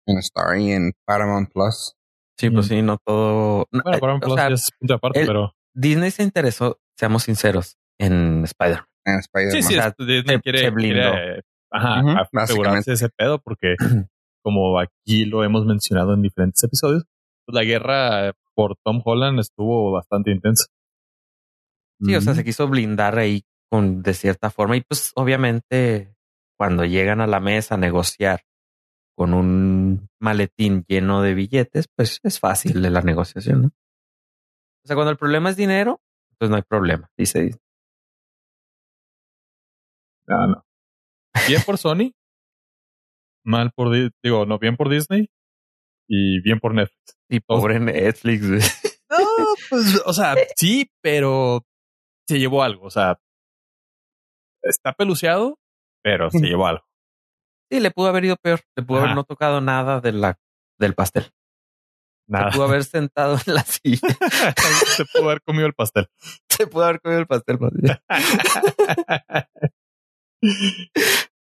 [0.07, 1.95] En Star y en Paramount Plus.
[2.39, 3.67] Sí, pues sí, no todo.
[3.73, 5.53] Bueno, eh, Paramount Plus es punto aparte, pero.
[5.75, 8.85] Disney se interesó, seamos sinceros, en Spider.
[9.05, 9.53] En Spider.
[9.53, 13.77] Sí, sí, Disney quiere, ajá, asegurarse ese pedo porque,
[14.49, 17.05] como aquí lo hemos mencionado en diferentes episodios,
[17.45, 20.65] pues la guerra por Tom Holland estuvo bastante intensa.
[22.01, 26.15] Sí, o sea, se quiso blindar ahí con de cierta forma y pues obviamente
[26.57, 28.41] cuando llegan a la mesa a negociar
[29.15, 33.69] con un maletín lleno de billetes, pues es fácil de la negociación, ¿no?
[33.69, 36.01] O sea, cuando el problema es dinero,
[36.39, 37.51] pues no hay problema, dice
[40.27, 40.65] Ah, no.
[41.47, 42.13] Bien por Sony,
[43.45, 43.91] mal por,
[44.23, 45.29] digo, no, bien por Disney
[46.09, 47.17] y bien por Netflix.
[47.29, 48.43] Y pobre Netflix,
[49.11, 51.65] No, pues, o sea, sí, pero
[52.29, 52.87] se llevó algo.
[52.87, 53.19] O sea,
[54.63, 55.59] está peluceado,
[56.03, 56.85] pero se llevó algo.
[57.71, 58.61] Sí, le pudo haber ido peor.
[58.77, 60.39] Le pudo haber no tocado nada de la,
[60.79, 61.31] del pastel.
[62.29, 62.51] Nada.
[62.51, 64.01] Se pudo haber sentado en la silla.
[64.97, 66.09] se pudo haber comido el pastel.
[66.51, 67.57] Se pudo haber comido el pastel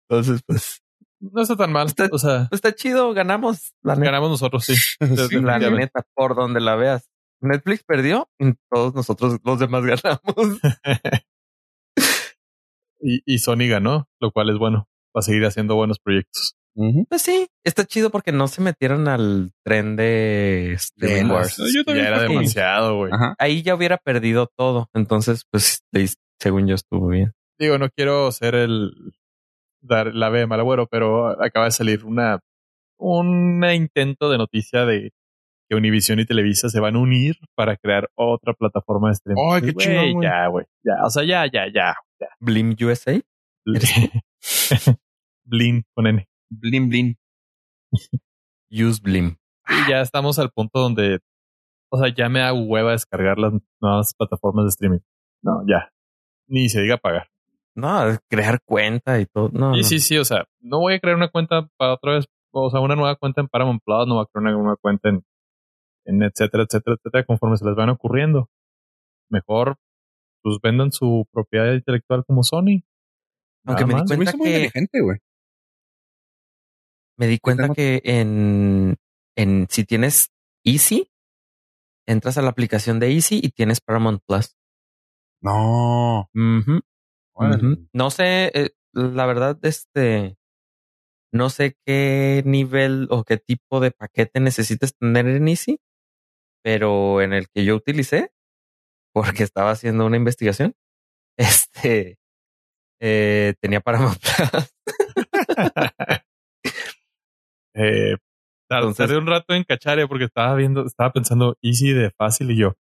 [0.09, 0.83] Entonces, pues.
[1.21, 1.87] No está tan mal.
[1.87, 3.73] Está, o sea, está chido, ganamos.
[3.83, 4.75] ganamos nosotros, sí.
[5.43, 7.09] la neta, por donde la veas.
[7.41, 8.29] Netflix perdió,
[8.71, 10.61] todos nosotros los demás ganamos.
[13.01, 16.57] y, y Sony ganó, lo cual es bueno para seguir haciendo buenos proyectos.
[17.09, 21.57] Pues sí, está chido porque no se metieron al tren de Star Wars.
[21.87, 23.13] ya era demasiado, güey.
[23.39, 24.91] Ahí ya hubiera perdido todo.
[24.93, 25.81] Entonces, pues,
[26.39, 27.33] según yo estuvo bien.
[27.59, 28.93] Digo, no quiero ser el
[29.87, 32.41] dar la B de mal agüero, pero acaba de salir una
[32.99, 35.13] un intento de noticia de
[35.69, 39.43] que Univision y Televisa se van a unir para crear otra plataforma de streaming.
[39.53, 40.23] Ay, qué chido.
[40.23, 40.67] Ya, güey.
[40.85, 41.97] Ya, o sea, ya, ya, ya.
[42.21, 42.29] ya.
[42.41, 43.21] Blim USA.
[45.45, 46.27] Blim con N.
[46.51, 47.15] Blim, blim.
[48.71, 49.37] Use Blim.
[49.69, 51.19] Y ya estamos al punto donde,
[51.91, 55.01] o sea, ya me da hueva descargar las nuevas plataformas de streaming.
[55.43, 55.91] No, ya.
[56.49, 57.29] Ni se diga pagar.
[57.77, 59.51] No, crear cuenta y todo.
[59.53, 60.19] No, sí, sí, sí.
[60.19, 62.27] O sea, no voy a crear una cuenta para otra vez.
[62.51, 65.11] O sea, una nueva cuenta en Paramount Plus, no voy a crear una nueva cuenta
[65.11, 65.23] en
[66.07, 68.49] en etcétera, etcétera, etcétera, conforme se les van ocurriendo.
[69.29, 69.77] Mejor,
[70.43, 72.85] pues vendan su propiedad intelectual como Sony.
[73.65, 74.71] Aunque me di cuenta que...
[77.19, 78.97] Me di cuenta que en,
[79.37, 80.31] en si tienes
[80.65, 81.11] Easy,
[82.07, 84.55] entras a la aplicación de Easy y tienes Paramount Plus.
[85.41, 86.29] No.
[87.93, 90.37] No sé, eh, la verdad, este,
[91.33, 95.81] no sé qué nivel o qué tipo de paquete necesitas tener en Easy,
[96.63, 98.31] pero en el que yo utilicé,
[99.15, 100.75] porque estaba haciendo una investigación,
[101.39, 102.19] este
[103.01, 104.17] eh, tenía Paramount
[107.75, 108.17] eh,
[108.71, 112.77] Entonces, un rato en cachare porque estaba viendo, estaba pensando easy de fácil y yo,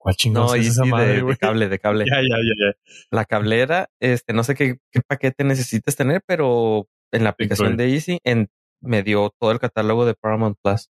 [0.00, 2.04] ¿cuál chingados es esa madre, de, cable, de cable.
[2.08, 3.06] ya, ya, ya, ya.
[3.10, 7.92] La cablera, este, no sé qué, qué paquete necesitas tener, pero en la aplicación de
[7.92, 8.48] Easy en,
[8.80, 10.88] me dio todo el catálogo de Paramount Plus,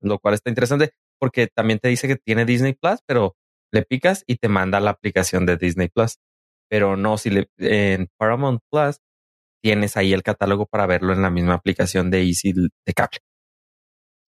[0.00, 3.36] lo cual está interesante porque también te dice que tiene Disney Plus, pero
[3.72, 6.18] le picas y te manda la aplicación de Disney Plus.
[6.70, 9.00] Pero no, si le en Paramount Plus
[9.62, 13.18] tienes ahí el catálogo para verlo en la misma aplicación de Easy de cable.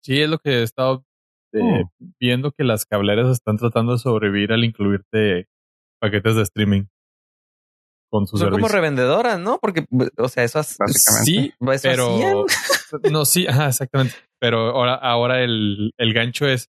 [0.03, 1.05] Sí, es lo que he estado
[1.53, 1.91] eh, oh.
[2.21, 5.49] viendo que las cableras están tratando de sobrevivir al incluirte
[6.01, 6.85] paquetes de streaming
[8.11, 9.59] con sus Son como revendedoras, ¿no?
[9.61, 9.87] Porque,
[10.19, 11.25] o sea, eso básicamente.
[11.25, 12.47] Sí, pero
[13.11, 14.15] no, sí, ajá, exactamente.
[14.41, 16.69] Pero ahora, ahora el, el gancho es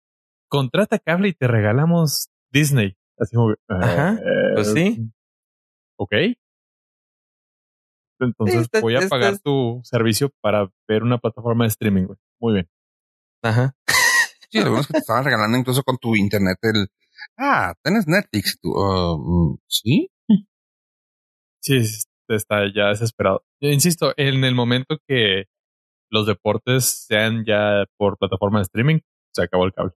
[0.49, 2.95] contrata cable y te regalamos Disney.
[3.19, 4.19] Así como, Ajá,
[4.55, 4.97] pues sí.
[4.99, 5.09] Eh,
[5.97, 6.13] ok.
[8.19, 12.19] Entonces voy a pagar tu servicio para ver una plataforma de streaming, güey.
[12.39, 12.69] Muy bien.
[13.43, 13.75] Ajá.
[14.49, 16.87] Sí, es que te estaban regalando incluso con tu internet el,
[17.37, 18.57] ah, tienes Netflix.
[18.61, 20.09] Tú, uh, ¿Sí?
[21.61, 21.81] Sí,
[22.29, 23.43] está ya desesperado.
[23.61, 25.45] Yo insisto, en el momento que
[26.09, 28.99] los deportes sean ya por plataforma de streaming,
[29.33, 29.93] se acabó el cable.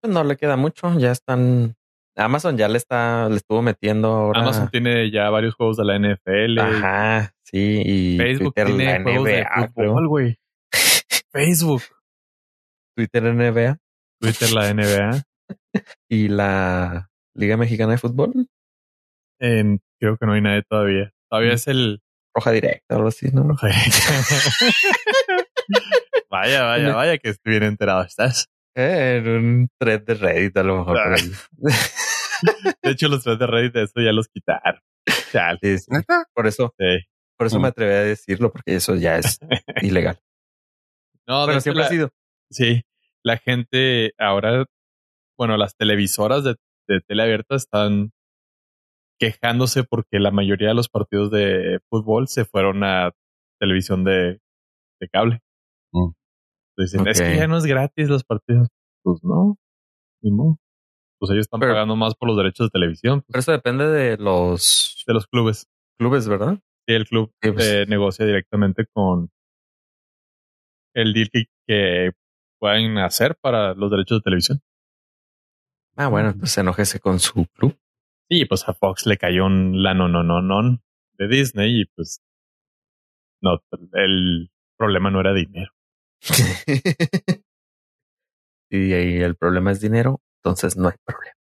[0.00, 1.76] Pues, no le queda mucho, ya están.
[2.18, 4.40] Amazon ya le está, le estuvo metiendo ahora.
[4.40, 6.58] Amazon tiene ya varios juegos de la NFL.
[6.60, 10.38] Ajá, sí, y Facebook tiene juegos de fútbol, güey.
[11.36, 11.82] Facebook.
[12.96, 13.76] Twitter NBA.
[14.20, 15.22] Twitter la NBA.
[16.10, 18.48] y la Liga Mexicana de Fútbol.
[19.38, 21.12] creo que no hay nadie todavía.
[21.30, 21.54] Todavía mm.
[21.54, 22.00] es el
[22.34, 23.44] roja directa o algo así, ¿no?
[26.30, 28.48] vaya, vaya, vaya, que estoy bien enterado estás.
[28.74, 30.98] Eh, en un thread de Reddit, a lo mejor.
[32.82, 34.80] De hecho, los threads de Reddit, eso ya los quitaron.
[35.32, 35.58] Chale.
[35.62, 35.86] Sí, sí.
[35.88, 36.24] ¿Neta?
[36.34, 37.06] Por eso, Sí.
[37.38, 37.62] por eso Mm.
[37.62, 39.38] me atreví a decirlo, porque eso ya es
[39.82, 40.18] ilegal.
[41.28, 42.10] No, hecho, siempre la- ha sido.
[42.50, 42.82] Sí,
[43.24, 44.64] la gente ahora,
[45.38, 46.56] bueno, las televisoras de,
[46.88, 48.10] de tele abierta están
[49.18, 53.12] quejándose porque la mayoría de los partidos de fútbol se fueron a
[53.58, 54.40] televisión de,
[55.00, 55.40] de cable.
[55.92, 56.10] Mm.
[56.78, 58.68] Dicen, es que ya no es gratis los partidos.
[59.02, 59.56] Pues no,
[60.22, 60.58] ni modo.
[61.18, 63.86] Pues ellos están Pero- pagando más por los derechos de televisión pues, Pero eso depende
[63.88, 65.66] de los de los clubes.
[65.98, 66.60] clubes, ¿verdad?
[66.86, 67.66] Y el club Sí, pues.
[67.66, 69.30] eh, negocia directamente con
[70.96, 72.12] el deal que, que
[72.58, 74.62] pueden hacer para los derechos de televisión.
[75.94, 77.78] Ah, bueno, pues enojese con su club.
[78.28, 80.80] Sí, pues a Fox le cayó un la no no no no
[81.16, 82.20] de Disney y pues
[83.40, 85.72] no, el problema no era dinero.
[88.70, 91.36] y ahí el problema es dinero, entonces no hay problema.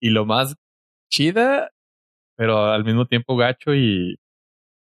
[0.00, 0.56] Y lo más
[1.10, 1.70] chida,
[2.36, 4.18] pero al mismo tiempo gacho y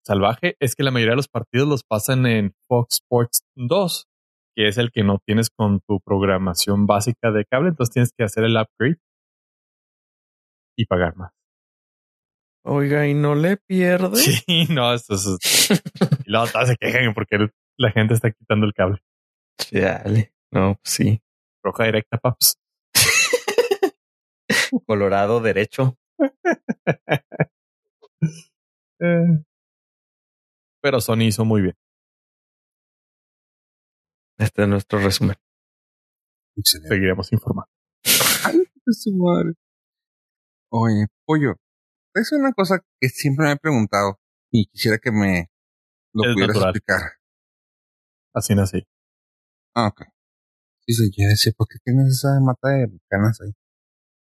[0.05, 4.09] salvaje, es que la mayoría de los partidos los pasan en Fox Sports 2,
[4.55, 8.25] que es el que no tienes con tu programación básica de cable, entonces tienes que
[8.25, 8.99] hacer el upgrade
[10.77, 11.33] y pagar más.
[12.65, 14.17] Oiga, y no le pierde.
[14.17, 15.71] Sí, no, esto es...
[16.27, 17.49] y luego todas se quejan porque
[17.79, 18.99] la gente está quitando el cable.
[19.59, 20.33] Chale.
[20.53, 21.23] No, pues sí.
[21.65, 22.59] Roja directa, paps.
[24.87, 25.97] Colorado derecho.
[29.01, 29.43] Eh,
[30.81, 31.75] Pero Sony hizo muy bien.
[34.53, 35.37] Este es nuestro resumen.
[36.57, 36.95] Excelente.
[36.95, 37.71] Seguiremos informando.
[38.91, 39.55] su madre.
[40.71, 41.55] Oye, pollo,
[42.15, 44.19] es una cosa que siempre me he preguntado
[44.51, 45.51] y quisiera que me
[46.13, 46.71] lo Es pudieras natural.
[46.77, 47.01] explicar.
[48.35, 48.87] Así nací.
[49.75, 50.03] Ah, ok.
[50.87, 53.53] Sí, sí, ya decía, ¿por qué tienes esa mata de canas ahí?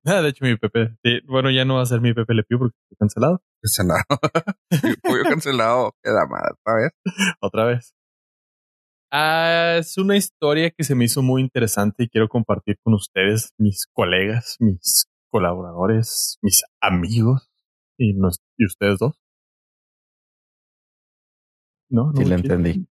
[0.05, 0.95] Ah, de hecho, mi Pepe.
[1.03, 4.03] sí, bueno, ya no va a ser mi Pepe Le Pew porque fue cancelado Cancelado.
[4.69, 5.95] El pollo cancelado.
[6.03, 6.91] Queda mal, ¿sabes?
[7.41, 7.93] otra vez.
[9.17, 13.53] Ah, es una historia que se me hizo muy interesante y quiero compartir con ustedes,
[13.57, 17.49] mis colegas, mis colaboradores, mis amigos
[17.97, 19.15] y, nos- y ustedes dos.
[21.89, 22.11] No, no.
[22.17, 22.33] Sí, chiste.
[22.33, 22.87] entendí.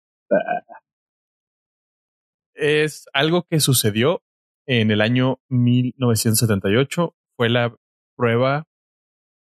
[2.55, 4.21] es algo que sucedió
[4.65, 7.15] en el año 1978.
[7.35, 7.75] Fue la
[8.15, 8.63] prueba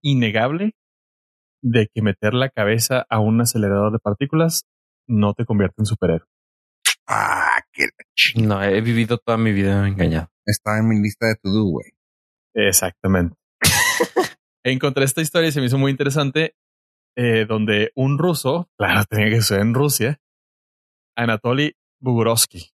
[0.02, 0.72] innegable
[1.62, 4.62] de que meter la cabeza a un acelerador de partículas
[5.06, 6.26] no te convierte en superhéroe.
[7.06, 10.28] Ah, que la ching- No, he vivido toda mi vida engañado.
[10.46, 11.92] Estaba en mi lista de to-do, güey.
[12.54, 13.36] Exactamente.
[14.64, 16.54] Encontré esta historia y se me hizo muy interesante,
[17.16, 20.20] eh, donde un ruso, claro, tenía que ser en Rusia,
[21.16, 22.70] Anatoly Bugorovsky,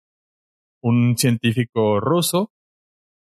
[0.82, 2.52] un científico ruso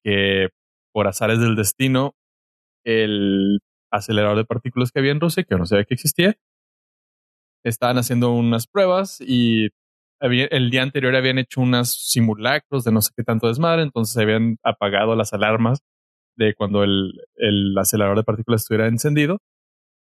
[0.04, 0.49] que
[0.93, 2.16] por azares del destino,
[2.86, 3.60] el
[3.91, 6.36] acelerador de partículas que había en Rusia, que no sabía que existía,
[7.66, 9.70] estaban haciendo unas pruebas y
[10.24, 14.58] el día anterior habían hecho unos simulacros de no sé qué tanto desmadre, entonces habían
[14.64, 15.80] apagado las alarmas
[16.38, 19.40] de cuando el, el acelerador de partículas estuviera encendido.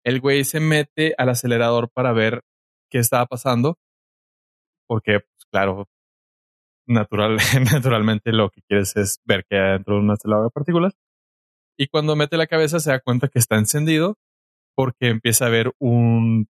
[0.05, 2.43] El güey se mete al acelerador para ver
[2.91, 3.79] qué estaba pasando,
[4.87, 5.89] porque, pues, claro,
[6.87, 7.37] natural,
[7.73, 10.93] naturalmente lo que quieres es ver qué hay dentro de un acelerador de partículas.
[11.79, 14.17] Y cuando mete la cabeza se da cuenta que está encendido
[14.77, 16.49] porque empieza a ver un,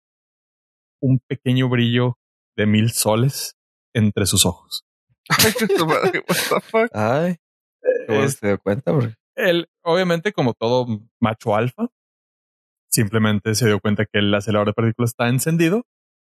[1.02, 2.18] un pequeño brillo
[2.58, 3.56] de mil soles
[3.96, 4.84] entre sus ojos.
[5.30, 5.54] Ay,
[6.28, 6.90] what the fuck?
[6.94, 7.36] Ay,
[8.08, 8.92] Es- se dio cuenta.
[9.36, 10.88] Él, obviamente, como todo
[11.22, 11.88] macho alfa,
[12.90, 15.84] simplemente se dio cuenta que el acelerador de partículas está encendido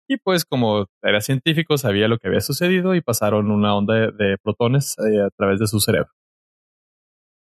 [0.09, 4.13] y pues como era científico sabía lo que había sucedido y pasaron una onda de,
[4.13, 6.11] de protones eh, a través de su cerebro.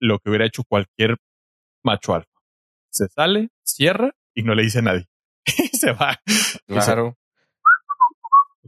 [0.01, 1.17] Lo que hubiera hecho cualquier
[1.83, 2.29] macho alfa.
[2.91, 5.05] Se sale, cierra y no le dice a nadie.
[5.45, 6.19] y se va.
[6.67, 7.15] Claro.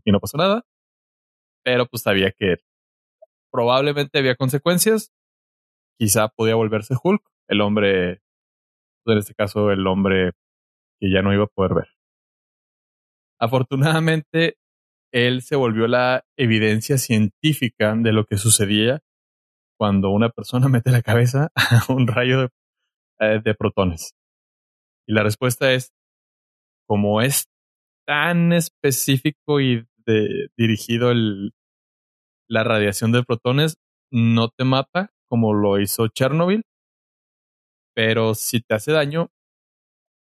[0.03, 0.63] Y no pasó nada.
[1.63, 2.57] Pero pues sabía que
[3.51, 5.11] probablemente había consecuencias.
[5.99, 8.21] Quizá podía volverse Hulk, el hombre,
[9.05, 10.33] en este caso el hombre
[10.99, 11.87] que ya no iba a poder ver.
[13.39, 14.57] Afortunadamente,
[15.11, 18.99] él se volvió la evidencia científica de lo que sucedía
[19.77, 22.49] cuando una persona mete la cabeza a un rayo de,
[23.19, 24.13] eh, de protones.
[25.07, 25.93] Y la respuesta es,
[26.87, 27.47] como es
[28.07, 31.51] tan específico y de- dirigido el,
[32.49, 33.77] la radiación de protones,
[34.11, 36.63] no te mata como lo hizo Chernobyl,
[37.95, 39.29] pero si te hace daño,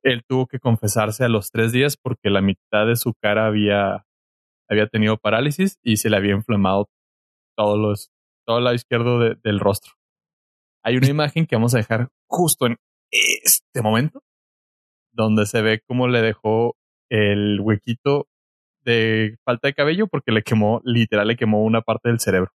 [0.04, 4.06] él tuvo que confesarse a los tres días porque la mitad de su cara había,
[4.70, 6.90] había tenido parálisis y se le había inflamado
[7.58, 8.12] todos los,
[8.48, 9.94] todo el lado izquierdo del rostro.
[10.84, 12.78] Hay una imagen que vamos a dejar justo en
[13.12, 14.22] este momento,
[15.14, 16.76] donde se ve cómo le dejó
[17.10, 18.28] el huequito
[18.84, 22.52] de falta de cabello porque le quemó, literal, le quemó una parte del cerebro.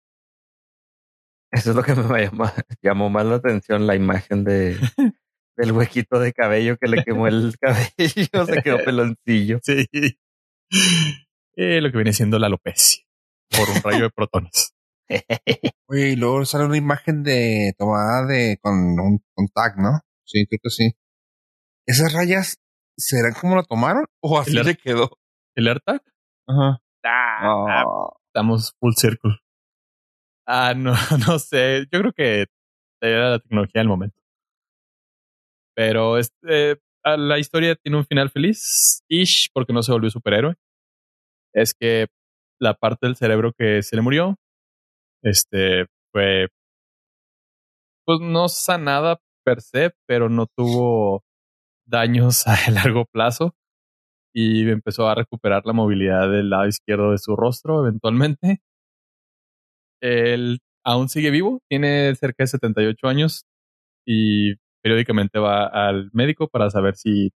[1.52, 2.52] Eso es lo que me llamó,
[2.82, 4.78] llamó más la atención, la imagen de
[5.56, 9.60] del huequito de cabello que le quemó el cabello, se quedó peloncillo.
[9.62, 9.88] Sí.
[11.56, 13.04] Eh, lo que viene siendo la alopecia
[13.50, 14.74] por un rayo de protones.
[15.88, 20.00] Oye, y luego sale una imagen de tomada de con un tag, ¿no?
[20.26, 20.96] Sí, creo que sí.
[21.86, 22.58] ¿Esas rayas
[22.98, 25.10] serán como lo tomaron o así le quedó?
[25.56, 26.02] ¿El AirTag?
[26.48, 26.80] Ajá.
[27.06, 27.84] Ah,
[28.28, 29.38] Estamos full circle.
[30.48, 30.94] Ah, no,
[31.28, 31.86] no sé.
[31.92, 32.46] Yo creo que
[33.02, 34.16] era la tecnología del momento.
[35.76, 40.56] Pero este, la historia tiene un final feliz, ish, porque no se volvió superhéroe.
[41.54, 42.08] Es que
[42.60, 44.36] la parte del cerebro que se le murió,
[45.24, 46.48] este, fue,
[48.06, 51.24] pues no sanada per se, pero no tuvo
[51.86, 53.56] daños a largo plazo
[54.34, 58.62] y empezó a recuperar la movilidad del lado izquierdo de su rostro eventualmente.
[60.02, 63.46] Él aún sigue vivo, tiene cerca de 78 años
[64.06, 67.32] y periódicamente va al médico para saber si,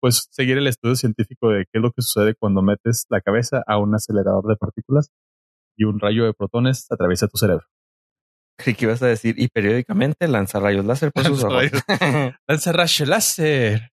[0.00, 3.62] pues, seguir el estudio científico de qué es lo que sucede cuando metes la cabeza
[3.66, 5.10] a un acelerador de partículas
[5.76, 7.66] y un rayo de protones atraviesa tu cerebro.
[8.58, 11.70] Creí que ibas a decir, y periódicamente lanza rayos láser por sus ojos.
[12.46, 13.92] lanza rayos láser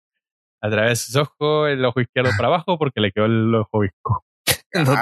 [0.61, 3.79] a través de sus ojos, el ojo izquierdo para abajo, porque le quedó el ojo
[3.79, 4.25] visco.
[4.75, 4.93] No,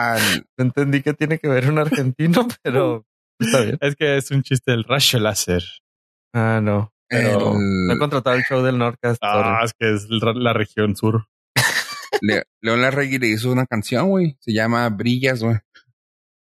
[0.56, 3.08] entendí que tiene que ver un argentino, pero
[3.40, 3.80] está bien.
[3.82, 5.64] Es que es un chiste del rayo láser.
[6.32, 6.94] Ah, no.
[7.10, 9.18] Pero no he contratado el show del Nordcast.
[9.24, 11.26] Ah, es que es la región sur.
[12.62, 14.38] León Larregui le hizo una canción, güey.
[14.40, 15.58] Se llama Brillas, güey.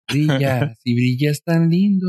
[0.08, 2.06] Brillas y brillas tan lindo.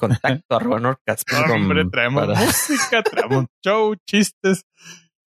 [0.00, 1.28] Contacto arroba Nordcast.
[1.52, 4.64] Hombre, traemos música, traemos show, chistes.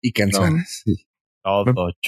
[0.01, 0.83] Y canciones.
[0.85, 1.05] Sí.
[1.43, 1.65] Todo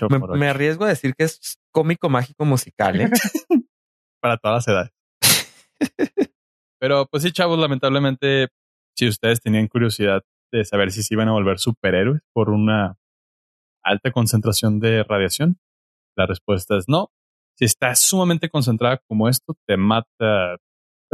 [0.09, 3.09] me, me, arriesgo a decir que es cómico mágico musical, ¿eh?
[4.22, 4.91] Para todas las edades.
[6.80, 8.49] Pero pues sí, chavos, lamentablemente
[8.95, 12.97] si ustedes tenían curiosidad de saber si se iban a volver superhéroes por una
[13.84, 15.59] alta concentración de radiación,
[16.16, 17.09] la respuesta es no.
[17.57, 20.57] Si está sumamente concentrada como esto, te mata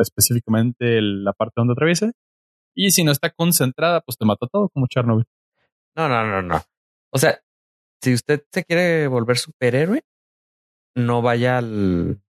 [0.01, 2.11] específicamente la parte donde atraviesa.
[2.75, 5.25] Y si no está concentrada, pues te mata todo como Chernobyl.
[5.95, 6.61] No, no, no, no.
[7.11, 7.39] O sea,
[8.01, 10.03] si usted se quiere volver superhéroe,
[10.95, 12.21] no vaya al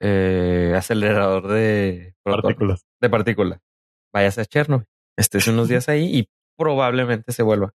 [0.00, 2.84] eh, acelerador de partículas.
[3.00, 3.60] De partículas
[4.12, 4.86] váyase a Chernobyl,
[5.16, 7.72] estés unos días ahí y probablemente se vuelva.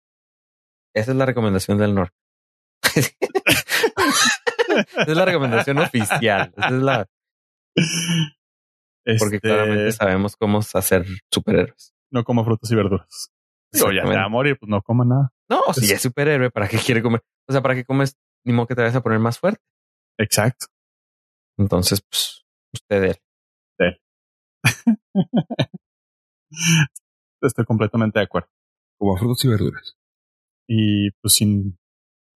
[0.93, 2.15] Esa es la recomendación del norte.
[4.97, 6.53] Esa es la recomendación oficial.
[6.55, 7.07] Esa es la.
[9.03, 11.93] Porque este claramente sabemos cómo hacer superhéroes.
[12.11, 13.31] No como frutas y verduras.
[13.83, 15.33] O ya te va a morir, pues no coma nada.
[15.49, 17.23] No, si es superhéroe, ¿para qué quiere comer?
[17.47, 18.17] O sea, ¿para qué comes?
[18.45, 19.61] Ni modo que te vayas a poner más fuerte.
[20.17, 20.67] Exacto.
[21.57, 23.17] Entonces, pues, usted él.
[27.41, 28.49] Estoy completamente de acuerdo.
[28.97, 29.97] Como frutas y verduras.
[30.67, 31.77] Y pues sin.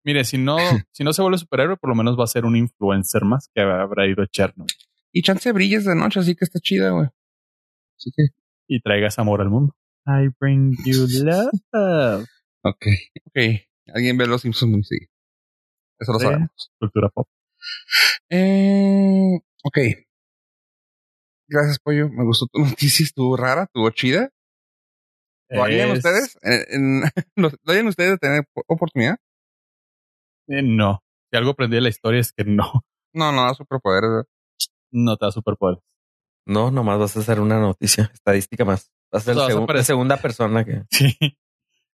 [0.04, 0.56] Mire, si no,
[0.92, 3.60] si no se vuelve superhéroe, por lo menos va a ser un influencer más que
[3.62, 4.74] habrá ido a Chernobyl.
[5.16, 7.08] Y chance brilles de noche, así que está chida, güey.
[7.96, 8.24] Así que.
[8.68, 9.74] Y traigas amor al mundo.
[10.06, 12.28] I bring you love.
[12.62, 12.86] ok,
[13.24, 13.38] ok.
[13.94, 14.98] Alguien ve los Simpsons muy sí.
[15.98, 16.70] Eso lo sabemos.
[16.78, 17.26] Cultura pop.
[18.28, 19.78] Eh, ok.
[21.48, 22.10] Gracias, Pollo.
[22.10, 23.04] Me gustó tu noticia.
[23.04, 24.28] Estuvo rara, estuvo chida.
[25.48, 26.36] ¿Lo harían ustedes?
[27.36, 29.16] ¿Lo harían ustedes de tener oportunidad?
[30.48, 31.02] Eh, no.
[31.30, 32.84] Si algo aprendí de la historia es que no.
[33.14, 34.26] No, no superpoderes.
[34.96, 35.84] No te da superpoderes.
[36.46, 38.90] No, nomás vas a hacer una noticia estadística más.
[39.12, 40.84] Vas a ser la segunda persona que.
[40.90, 41.16] Sí.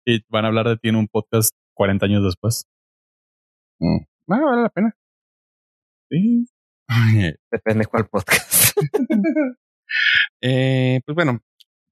[0.05, 2.65] Y van a hablar de ti en un podcast 40 años después.
[3.79, 3.99] Mm.
[4.25, 4.95] Bueno, vale la pena.
[6.09, 6.45] Sí.
[7.51, 8.77] Depende cuál podcast.
[10.41, 11.39] eh, pues bueno,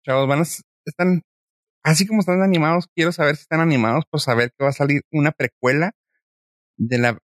[0.03, 1.22] chavos, van a, están
[1.84, 2.88] así como están animados.
[2.95, 5.91] Quiero saber si están animados por saber que va a salir una precuela
[6.78, 7.20] de la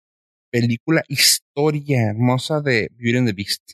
[0.53, 3.72] película Historia Hermosa de Beauty and the Beast.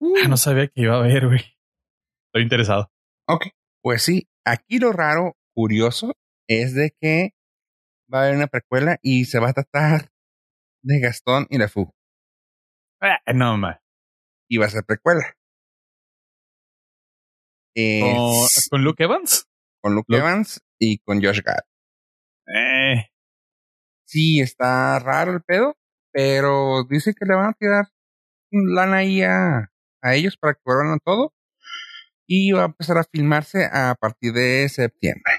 [0.00, 1.40] Ah, no sabía que iba a haber, güey.
[2.28, 2.90] Estoy interesado.
[3.28, 3.46] Ok,
[3.82, 4.28] pues sí.
[4.44, 6.12] Aquí lo raro, curioso,
[6.48, 7.30] es de que
[8.12, 10.10] va a haber una precuela y se va a tratar
[10.82, 11.90] de Gastón y la Fu.
[13.00, 13.78] Eh, no, más.
[14.48, 15.36] Y va a ser precuela.
[18.70, 19.46] ¿Con Luke Evans?
[19.82, 20.20] con Luke Luke.
[20.20, 21.60] Evans y con Josh Gad.
[24.06, 25.76] Sí, está raro el pedo,
[26.12, 27.86] pero dice que le van a tirar
[28.52, 29.70] lana ahí a,
[30.02, 31.32] a ellos para que vuelvan a todo.
[32.28, 35.32] Y va a empezar a filmarse a partir de septiembre.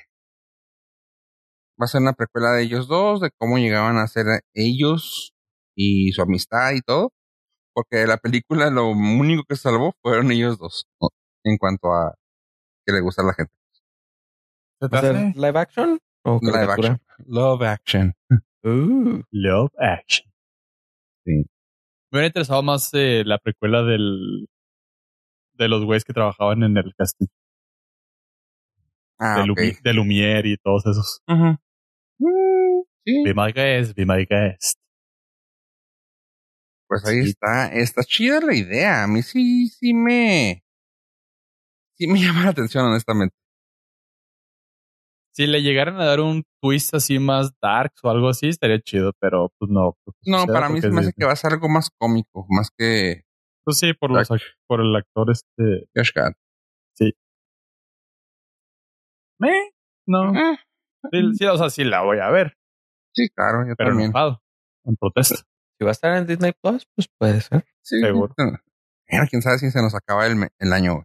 [1.81, 5.33] Va a ser una precuela de ellos dos, de cómo llegaban a ser ellos
[5.75, 7.13] y su amistad y todo.
[7.73, 11.09] Porque la película lo único que salvó fueron ellos dos, ¿no?
[11.43, 12.15] en cuanto a
[12.85, 13.53] que le gusta a la gente.
[14.81, 15.39] ¿se te ¿Va a ser hace?
[15.39, 15.99] live action?
[16.25, 16.89] ¿O Live caricatura?
[16.89, 17.01] action.
[17.27, 18.13] Love action.
[18.67, 20.29] Uh, Love Action.
[21.25, 21.31] Sí.
[22.11, 24.47] Me hubiera interesado más eh, la precuela del
[25.53, 27.31] de los güeyes que trabajaban en el castillo
[29.19, 29.57] Ah, de, ok.
[29.57, 31.21] Lumi- de Lumière y todos esos.
[31.27, 31.55] Mm,
[33.05, 33.23] sí.
[33.25, 34.77] Be my guest, be my guest.
[36.87, 37.29] Pues ahí Sí.
[37.31, 39.03] está, está chida la idea.
[39.03, 40.63] A mí sí, sí me,
[41.97, 43.35] sí me llama la atención, honestamente.
[45.37, 49.11] Si le llegaran a dar un twist así más dark o algo así, estaría chido,
[49.19, 49.95] pero pues no.
[50.03, 52.47] pues, No, para mí se es me hace que va a ser algo más cómico,
[52.49, 53.21] más que
[53.63, 54.27] Pues sí, por, los,
[54.65, 55.85] por el actor este.
[55.95, 56.31] Josh Gad.
[59.43, 59.69] ¿Eh?
[60.07, 60.33] No.
[60.35, 60.57] Eh,
[61.11, 62.57] Sí, sí, o sea, sí la voy a ver,
[63.13, 64.09] sí, claro, yo pero también.
[64.09, 64.41] enojado.
[64.83, 65.35] En protesta.
[65.35, 67.63] si va a estar en Disney Plus, pues puede ser.
[67.83, 68.33] Sí, seguro.
[69.07, 71.03] Mira, quién sabe si se nos acaba el, me- el año.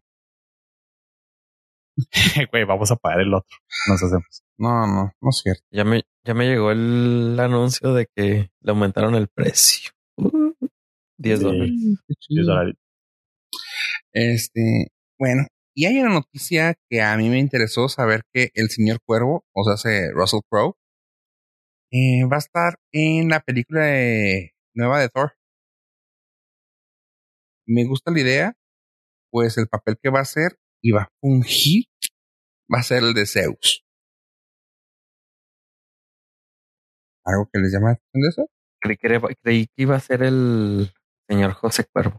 [2.52, 2.64] güey.
[2.64, 3.56] Vamos a pagar el otro.
[3.88, 4.42] Nos hacemos.
[4.58, 5.62] No, no, no es cierto.
[5.70, 9.90] Ya me, ya me llegó el anuncio de que le aumentaron el precio.
[10.16, 10.52] Uh,
[11.18, 11.44] 10 Sí.
[11.44, 11.70] dólares.
[12.06, 12.46] Qué Sí, chido.
[12.46, 12.74] dólares.
[14.12, 14.88] Este,
[15.18, 19.44] bueno, y hay una noticia que a mí me interesó saber que el señor Cuervo,
[19.54, 20.74] o sea, se Russell Crowe,
[21.90, 25.32] eh, va a estar en la película de- nueva de Thor.
[27.66, 28.52] Me gusta la idea,
[29.30, 31.84] pues el papel que va a hacer y va a fungir
[32.72, 33.84] va a ser el de Zeus.
[37.24, 38.46] ¿Algo que les llama la atención de eso?
[38.80, 40.90] Creí que, era- creí que iba a ser el
[41.28, 42.18] señor José Cuervo.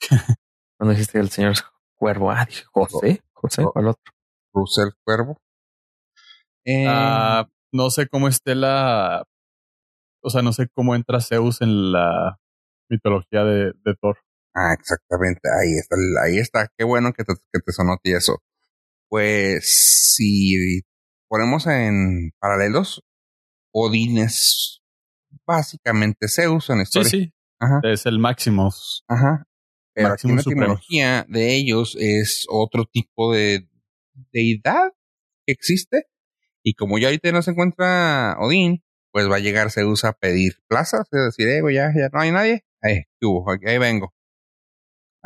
[0.78, 1.54] Cuando dijiste el señor
[1.98, 3.22] Cuervo, ah, dije José.
[3.32, 3.72] José, Oh.
[3.72, 4.12] ¿cuál otro?
[4.54, 5.36] Russell Cuervo.
[6.64, 9.24] Eh, Ah, no sé cómo esté la.
[10.22, 12.38] O sea, no sé cómo entra Zeus en la
[12.90, 14.18] mitología de, de Thor.
[14.58, 15.42] Ah, exactamente.
[15.50, 16.72] Ahí está, ahí está.
[16.78, 18.42] Qué bueno que te, que te sonó eso.
[19.10, 20.80] Pues si
[21.28, 23.02] ponemos en paralelos,
[23.72, 24.80] Odín es
[25.46, 27.10] básicamente Zeus en Sí, historia.
[27.10, 27.32] sí.
[27.60, 29.04] Ajá, Es el Maximus.
[29.08, 29.46] ajá.
[29.94, 33.68] Pero aquí Máximo la tecnología de ellos es otro tipo de
[34.32, 34.92] deidad
[35.46, 36.06] que existe.
[36.62, 38.82] Y como ya ahorita no se encuentra Odín,
[39.12, 42.30] pues va a llegar Zeus a pedir plazas, es decir, eh, ya, ya no hay
[42.32, 42.64] nadie.
[42.82, 43.50] Ahí, ¿qué hubo?
[43.52, 44.12] Aquí- ahí vengo.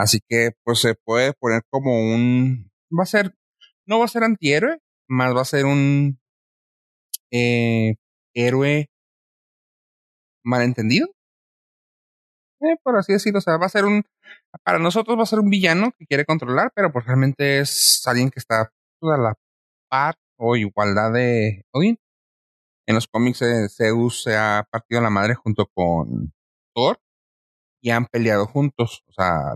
[0.01, 2.71] Así que, pues se puede poner como un.
[2.99, 3.35] Va a ser.
[3.87, 4.79] No va a ser antihéroe,
[5.09, 6.19] más va a ser un.
[7.33, 7.95] eh,
[8.35, 8.87] héroe
[10.45, 11.09] malentendido.
[12.63, 13.39] Eh, por así decirlo.
[13.39, 14.03] O sea, va a ser un.
[14.65, 18.31] Para nosotros va a ser un villano que quiere controlar, pero pues realmente es alguien
[18.31, 18.71] que está
[19.01, 19.35] pues, a la
[19.91, 21.99] par o igualdad de Odín.
[22.87, 26.33] En los cómics eh, Zeus se ha partido la madre junto con
[26.75, 26.99] Thor
[27.83, 29.55] y han peleado juntos, o sea,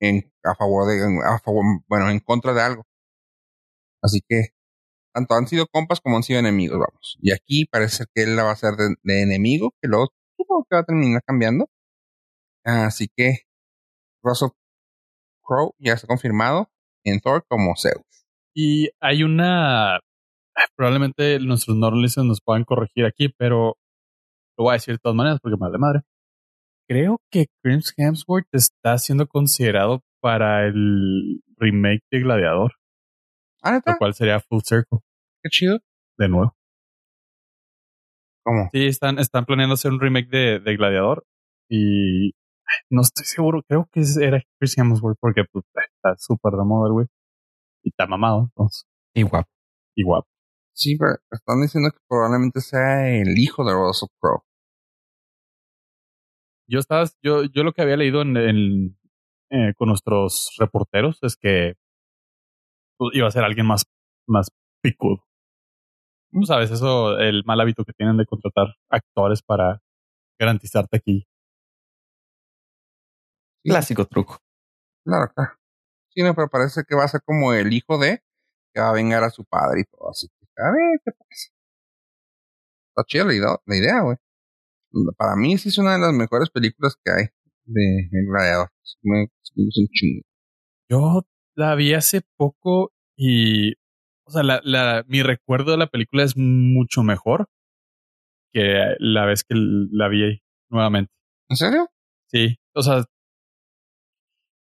[0.00, 2.86] en a favor de a favor, bueno, en contra de algo.
[4.02, 4.48] Así que
[5.12, 7.18] tanto han sido compas como han sido enemigos, vamos.
[7.20, 10.76] Y aquí parece que él la va a ser de, enemigo, que luego supongo que
[10.76, 11.68] va a terminar cambiando.
[12.64, 13.40] Así que
[14.22, 14.50] Russell
[15.42, 16.70] Crowe ya está confirmado
[17.04, 18.26] en Thor como Zeus.
[18.54, 20.00] Y hay una.
[20.76, 23.76] Probablemente nuestros normalists nos puedan corregir aquí, pero
[24.56, 26.00] lo voy a decir de todas maneras porque me de madre.
[26.88, 32.72] Creo que Chris Hemsworth está siendo considerado para el remake de Gladiador,
[33.62, 33.92] Ah, ¿neta?
[33.92, 34.98] lo cual sería Full Circle
[35.42, 35.78] Qué chido.
[36.18, 36.54] de nuevo.
[38.44, 38.68] ¿Cómo?
[38.72, 41.24] Sí, están, están planeando hacer un remake de, de Gladiador
[41.68, 42.30] y
[42.90, 43.62] no estoy seguro.
[43.68, 47.06] Creo que es- era Chris Hemsworth porque pues, está súper de moda, el güey.
[47.84, 48.84] Y está mamado, entonces.
[49.14, 49.48] Y guapo.
[49.94, 50.26] Y guapo.
[50.74, 54.42] Sí, pero están diciendo que probablemente sea el hijo de Russell Crowe.
[56.68, 58.98] Yo estaba, yo, yo lo que había leído en, en,
[59.50, 61.74] eh, con nuestros reporteros es que
[62.98, 63.84] pues, iba a ser alguien más,
[64.26, 64.48] más
[64.82, 65.24] picudo.
[66.30, 69.80] Tú sabes, eso, el mal hábito que tienen de contratar actores para
[70.38, 71.26] garantizarte aquí.
[73.64, 74.38] Sí, Clásico truco.
[75.04, 75.52] Claro, claro.
[76.10, 78.22] Sí, no, pero parece que va a ser como el hijo de
[78.74, 80.10] que va a vengar a su padre y todo.
[80.10, 81.50] Así que, a ver, ¿qué pasa?
[82.90, 84.16] Está chida la idea, la idea, güey.
[85.16, 87.26] Para mí sí es una de las mejores películas que hay
[87.64, 88.68] de El Gladiador.
[89.02, 90.22] Me gusta un chingo.
[90.90, 91.22] Yo
[91.54, 93.74] la vi hace poco y,
[94.24, 97.48] o sea, la, la, mi recuerdo de la película es mucho mejor
[98.52, 101.12] que la vez que la vi nuevamente.
[101.48, 101.88] ¿En serio?
[102.26, 103.04] Sí, o sea,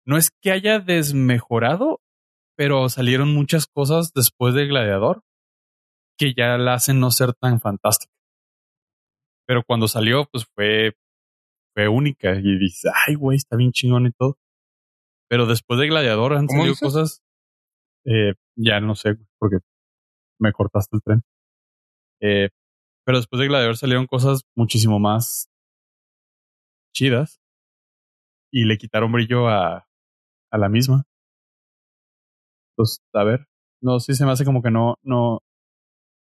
[0.05, 2.01] no es que haya desmejorado,
[2.57, 5.23] pero salieron muchas cosas después de Gladiador
[6.19, 8.13] que ya la hacen no ser tan fantástica.
[9.53, 10.97] Pero cuando salió, pues fue,
[11.75, 14.39] fue única y dices, ay, güey, está bien chingón y todo.
[15.29, 17.23] Pero después de Gladiador han salido cosas,
[18.07, 19.59] eh, ya no sé, porque
[20.41, 21.23] me cortaste el tren.
[22.23, 22.49] Eh,
[23.05, 25.51] pero después de Gladiador salieron cosas muchísimo más
[26.97, 27.39] chidas
[28.51, 29.87] y le quitaron brillo a,
[30.51, 31.05] a la misma.
[32.75, 33.49] Pues, a ver,
[33.83, 35.41] no, sí se me hace como que no, no.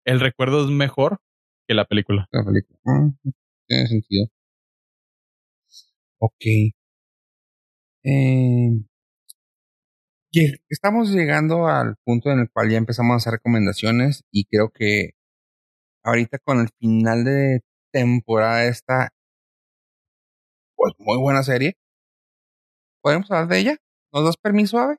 [0.04, 1.20] El recuerdo es mejor
[1.66, 2.26] que la película.
[2.32, 2.78] La película.
[2.84, 3.10] Mm,
[3.66, 4.26] tiene sentido.
[6.18, 6.44] Ok.
[8.04, 8.84] Eh,
[10.68, 15.12] estamos llegando al punto en el cual ya empezamos a hacer recomendaciones y creo que
[16.04, 17.60] ahorita con el final de
[17.92, 19.10] temporada esta,
[20.76, 21.74] pues muy buena serie.
[23.02, 23.76] ¿Podemos hablar de ella?
[24.12, 24.96] ¿Nos das permiso, Ave?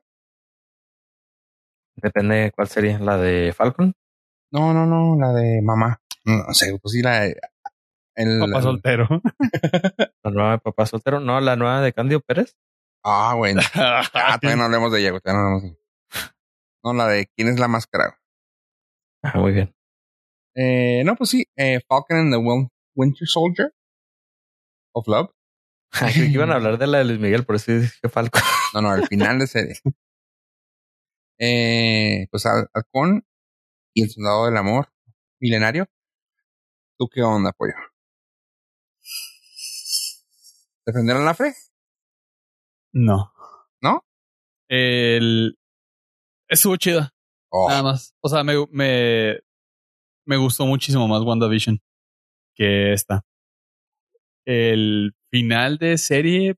[1.96, 3.92] Depende de cuál sería, la de Falcon.
[4.52, 6.00] No, no, no, la de mamá.
[6.26, 7.40] No, sé, pues sí, la de.
[8.16, 9.08] El, papá soltero.
[10.24, 12.56] la nueva de papá soltero, no, la nueva de Candio Pérez.
[13.04, 13.60] Ah, bueno.
[13.74, 15.78] ah, todavía no hablemos de ella, no hablemos de
[16.82, 18.18] No, la de quién es la máscara.
[19.22, 19.72] Ah, muy bien.
[20.56, 23.72] Eh, no, pues sí, eh, Falcon and the Winter Soldier
[24.94, 25.30] of Love.
[25.90, 28.42] Creí que iban a hablar de la de Luis Miguel, por eso dije Falcon.
[28.74, 29.76] no, no, al final de serie.
[31.38, 33.24] eh, pues Halcón
[33.94, 34.88] y el Soldado del Amor
[35.40, 35.86] milenario.
[36.98, 37.74] ¿Tú qué onda, pollo?
[40.86, 41.52] ¿Defender la fe?
[42.92, 43.32] No.
[43.82, 44.04] ¿No?
[44.68, 45.58] El...
[46.48, 47.12] Estuvo chida.
[47.50, 47.68] Oh.
[47.68, 48.14] Nada más.
[48.22, 49.40] O sea, me, me,
[50.26, 51.80] me gustó muchísimo más WandaVision
[52.54, 53.22] que esta.
[54.46, 56.54] El final de serie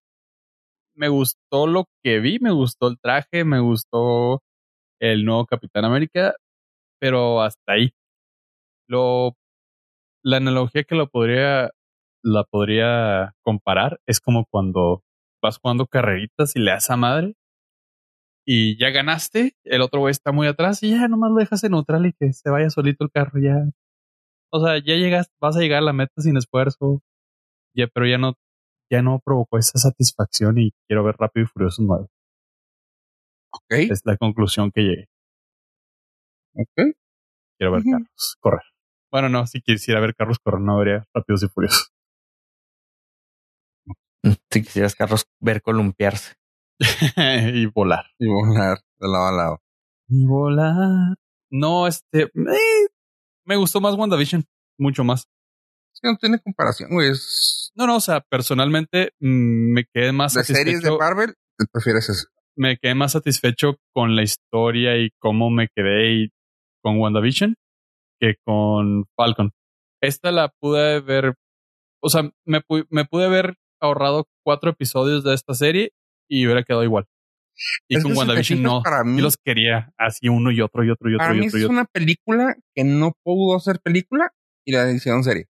[0.94, 4.42] me gustó lo que vi, me gustó el traje, me gustó
[5.00, 6.34] el nuevo Capitán América,
[7.00, 7.92] pero hasta ahí.
[8.88, 9.37] Lo
[10.22, 11.70] la analogía que lo podría
[12.22, 15.02] la podría comparar es como cuando
[15.42, 17.36] vas jugando carreritas y le das a madre
[18.50, 21.72] y ya ganaste, el otro güey está muy atrás y ya nomás lo dejas en
[21.72, 23.56] neutral y que se vaya solito el carro ya.
[24.50, 27.02] O sea, ya llegas, vas a llegar a la meta sin esfuerzo,
[27.76, 28.36] ya, pero ya no,
[28.90, 32.06] ya no provocó esa satisfacción y quiero ver Rápido y Furioso 9.
[33.52, 33.90] Ok.
[33.90, 35.08] Es la conclusión que llegué.
[36.54, 36.96] Ok.
[37.58, 38.62] Quiero ver carros correr.
[39.10, 41.92] Bueno, no, si quisiera ver carros correr, no vería Rápidos y Furiosos.
[44.50, 46.34] Si quisieras carros ver columpiarse.
[47.54, 48.06] y volar.
[48.18, 49.62] Y volar de lado a lado.
[50.08, 51.16] Y volar.
[51.50, 52.22] No, este.
[52.22, 52.88] Eh,
[53.44, 54.44] me gustó más WandaVision.
[54.78, 55.26] Mucho más.
[55.94, 57.10] Es que no tiene comparación, güey.
[57.74, 61.34] No, no, o sea, personalmente mm, me quedé más ¿De series de Marvel?
[61.72, 62.28] ¿Prefieres eso?
[62.56, 66.28] Me quedé más satisfecho con la historia y cómo me quedé y
[66.82, 67.54] con WandaVision
[68.20, 69.50] que con Falcon.
[70.00, 71.34] Esta la pude ver,
[72.02, 72.60] o sea, me,
[72.90, 75.92] me pude haber ahorrado cuatro episodios de esta serie
[76.28, 77.06] y hubiera quedado igual.
[77.88, 78.82] Y con WandaVision no.
[78.82, 81.26] Para mí, los quería así uno y otro y otro y otro.
[81.26, 84.30] Para y mí otro, es una película que no pudo ser película
[84.64, 85.46] y la hicieron serie.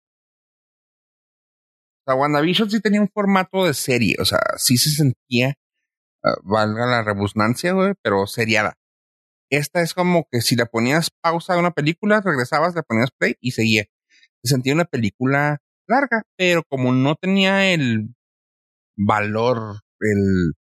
[2.05, 4.16] O sea, WandaVision sí tenía un formato de serie.
[4.20, 5.53] O sea, sí se sentía,
[6.26, 8.74] ah, valga la rebusnancia, güey, pero seriada.
[9.53, 13.35] Esta es como que si le ponías pausa a una película, regresabas, le ponías play
[13.39, 13.85] y seguía.
[14.43, 18.15] Se sentía una película larga, pero como no tenía el
[18.97, 20.53] valor, el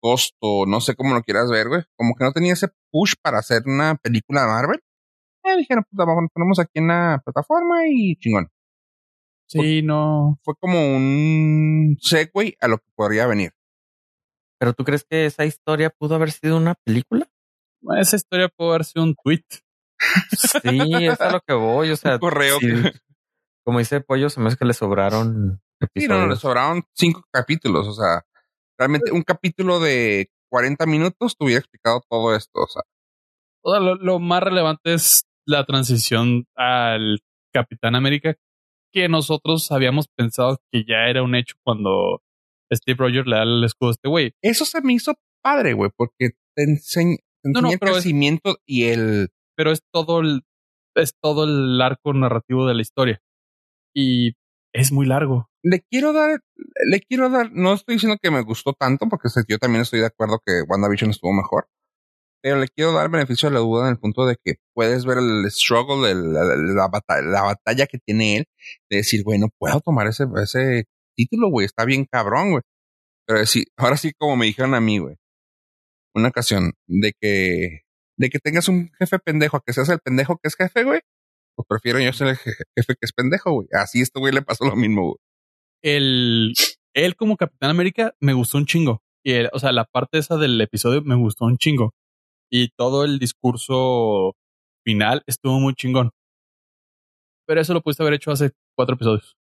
[0.00, 1.84] costo, no sé cómo lo quieras ver, güey.
[1.94, 4.80] Como que no tenía ese push para hacer una película de Marvel.
[5.44, 8.48] Eh, dijeron, pues vamos, ponemos aquí en la plataforma y chingón.
[9.48, 10.40] Sí, no.
[10.42, 13.52] Fue como un segue a lo que podría venir.
[14.58, 17.28] ¿Pero tú crees que esa historia pudo haber sido una película?
[17.98, 19.44] Esa historia pudo haber sido un tweet.
[20.30, 21.90] Sí, es a lo que voy.
[21.90, 22.58] O sea, un correo.
[23.64, 26.18] Como dice Pollo, se me hace que le sobraron episodios.
[26.18, 27.88] Sí, no, le sobraron cinco capítulos.
[27.88, 28.24] O sea,
[28.78, 32.60] realmente un capítulo de 40 minutos te hubiera explicado todo esto.
[32.60, 32.82] O sea,
[33.80, 37.20] lo, más relevante es la transición al
[37.52, 38.36] Capitán América,
[38.92, 42.22] que nosotros habíamos pensado que ya era un hecho cuando
[42.72, 44.32] Steve Rogers le da el escudo a este güey.
[44.42, 47.16] Eso se me hizo padre, güey, porque te enseña,
[47.72, 49.28] el crecimiento y el...
[49.56, 50.42] Pero es todo el,
[50.94, 53.20] es todo el arco narrativo de la historia.
[53.94, 54.32] Y
[54.74, 55.48] es muy largo.
[55.62, 56.40] Le quiero dar,
[56.90, 60.06] le quiero dar, no estoy diciendo que me gustó tanto, porque yo también estoy de
[60.06, 61.66] acuerdo que WandaVision estuvo mejor,
[62.42, 65.18] Pero le quiero dar beneficio de la duda en el punto de que puedes ver
[65.18, 68.44] el struggle, el- la, la batalla, la batalla que tiene él,
[68.90, 70.84] de decir, bueno, puedo tomar ese, ese
[71.16, 72.62] título, güey, está bien cabrón, güey.
[73.26, 75.16] Pero sí, ahora sí, como me dijeron a mí, güey,
[76.16, 77.80] una ocasión de que,
[78.16, 81.00] de que tengas un jefe pendejo, a que seas el pendejo que es jefe, güey,
[81.54, 83.68] pues prefiero yo ser el je- jefe que es pendejo, güey.
[83.72, 85.16] Así este güey le pasó lo mismo, güey.
[85.82, 86.52] El,
[86.94, 89.02] él como Capitán América me gustó un chingo.
[89.24, 91.94] Y el- o sea, la parte esa del episodio me gustó un chingo.
[92.50, 94.34] Y todo el discurso
[94.84, 96.10] final estuvo muy chingón.
[97.46, 99.36] Pero eso lo pudiste haber hecho hace cuatro episodios.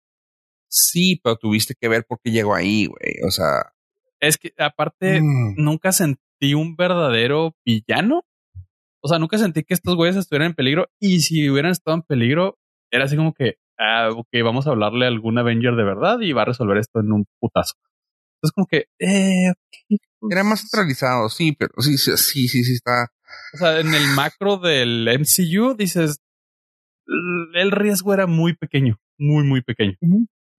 [0.69, 3.21] Sí, pero tuviste que ver por qué llegó ahí, güey.
[3.25, 3.73] O sea,
[4.19, 5.91] Es que aparte mm, nunca
[6.39, 8.23] sentí un verdadero villano.
[9.03, 10.87] O sea, nunca sentí que estos güeyes estuvieran en peligro.
[10.99, 12.57] Y si hubieran estado en peligro,
[12.91, 16.31] era así como que, ah, ok, vamos a hablarle a algún Avenger de verdad y
[16.33, 17.73] va a resolver esto en un putazo.
[18.37, 19.53] Entonces, como que, eh,
[20.19, 23.07] pues, era más centralizado, sí, pero sí, sí, sí, sí, sí está.
[23.53, 26.19] O sea, en el macro del MCU dices,
[27.07, 29.93] "L- el riesgo era muy pequeño, muy, muy pequeño.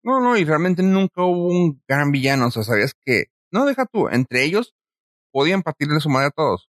[0.02, 2.48] No, no, y realmente nunca hubo un gran villano.
[2.48, 4.74] O sea, sabías que, no deja tú, entre ellos
[5.34, 6.70] podían partirle su madre a todos.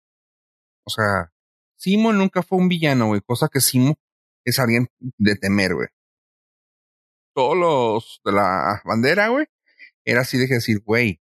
[0.86, 1.30] O sea,
[1.76, 3.96] Simo nunca fue un villano, güey, cosa que Simo
[4.46, 4.88] es alguien
[5.18, 5.88] de temer, güey.
[7.34, 9.46] Todos los de la bandera, güey,
[10.06, 11.20] era así de decir, güey,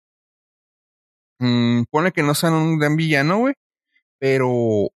[1.37, 3.53] mm, pone que no sean un gran villano, güey,
[4.17, 4.89] pero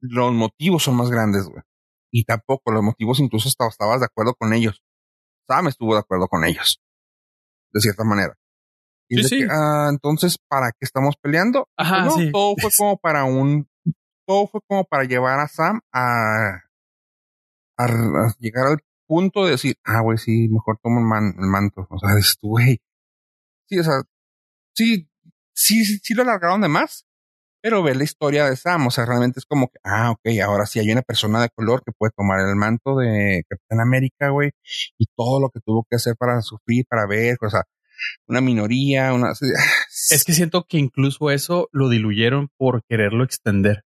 [0.00, 1.62] los motivos son más grandes, güey.
[2.10, 4.82] Y tampoco, los motivos incluso estabas de acuerdo con ellos.
[5.46, 6.82] Sam estuvo de acuerdo con ellos.
[7.72, 8.36] De cierta manera.
[9.08, 9.42] Y Sí, es de sí.
[9.44, 11.68] que, ah, entonces, ¿para qué estamos peleando?
[11.76, 12.30] Ajá, no, sí.
[12.32, 13.68] todo fue como para un,
[14.26, 16.62] todo fue como para llevar a Sam a,
[17.78, 21.46] a, a llegar al punto de decir, ah, güey, sí, mejor tomo el, man- el
[21.46, 21.86] manto.
[21.90, 22.80] O sea, dices tú, güey.
[23.68, 24.02] Sí, o sea,
[24.74, 25.08] sí,
[25.54, 27.06] sí, sí, sí lo alargaron de más,
[27.62, 30.66] pero ver la historia de Sam, o sea, realmente es como que, ah, ok, ahora
[30.66, 34.52] sí hay una persona de color que puede tomar el manto de Capitán América, güey,
[34.98, 37.62] y todo lo que tuvo que hacer para sufrir, para ver, o sea,
[38.28, 39.32] una minoría, una...
[39.32, 43.82] Es que siento que incluso eso lo diluyeron por quererlo extender.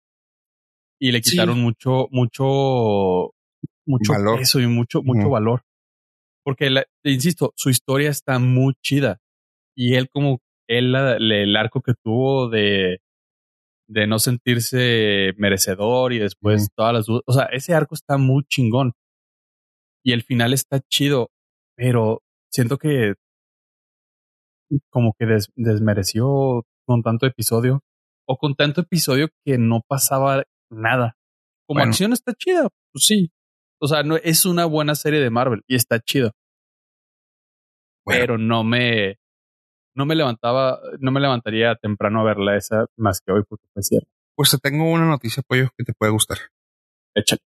[0.99, 1.31] Y le Sí.
[1.31, 3.33] quitaron mucho, mucho,
[3.85, 4.39] mucho Valor.
[4.39, 5.61] peso y mucho, mucho valor.
[6.43, 9.19] Porque, la- insisto, su historia está muy chida.
[9.75, 12.99] Y él como, él, la- el arco que tuvo de,
[13.87, 17.23] de no sentirse merecedor y después todas las dudas.
[17.27, 18.93] O sea, ese arco está muy chingón.
[20.03, 21.29] Y el final está chido,
[21.75, 23.15] pero siento que
[24.89, 27.81] como que des- desmereció con tanto episodio
[28.27, 31.15] o con tanto episodio que no pasaba nada.
[31.67, 31.89] Como Bueno.
[31.91, 33.31] acción está chida, pues sí.
[33.81, 36.31] O sea, no es una buena serie de Marvel y está chido,
[38.05, 38.21] Bueno.
[38.21, 39.17] pero no me
[39.97, 43.65] no me levantaba, no me levantaría temprano a verla esa más que hoy porque.
[44.35, 46.37] Pues te tengo una noticia, pollo, que te puede gustar.
[47.15, 47.39] Échale.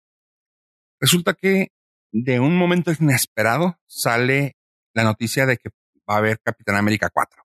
[1.00, 1.68] Resulta que
[2.12, 4.54] de un momento inesperado sale
[4.94, 5.68] la noticia de que
[6.08, 7.42] va a haber Capitán América 4.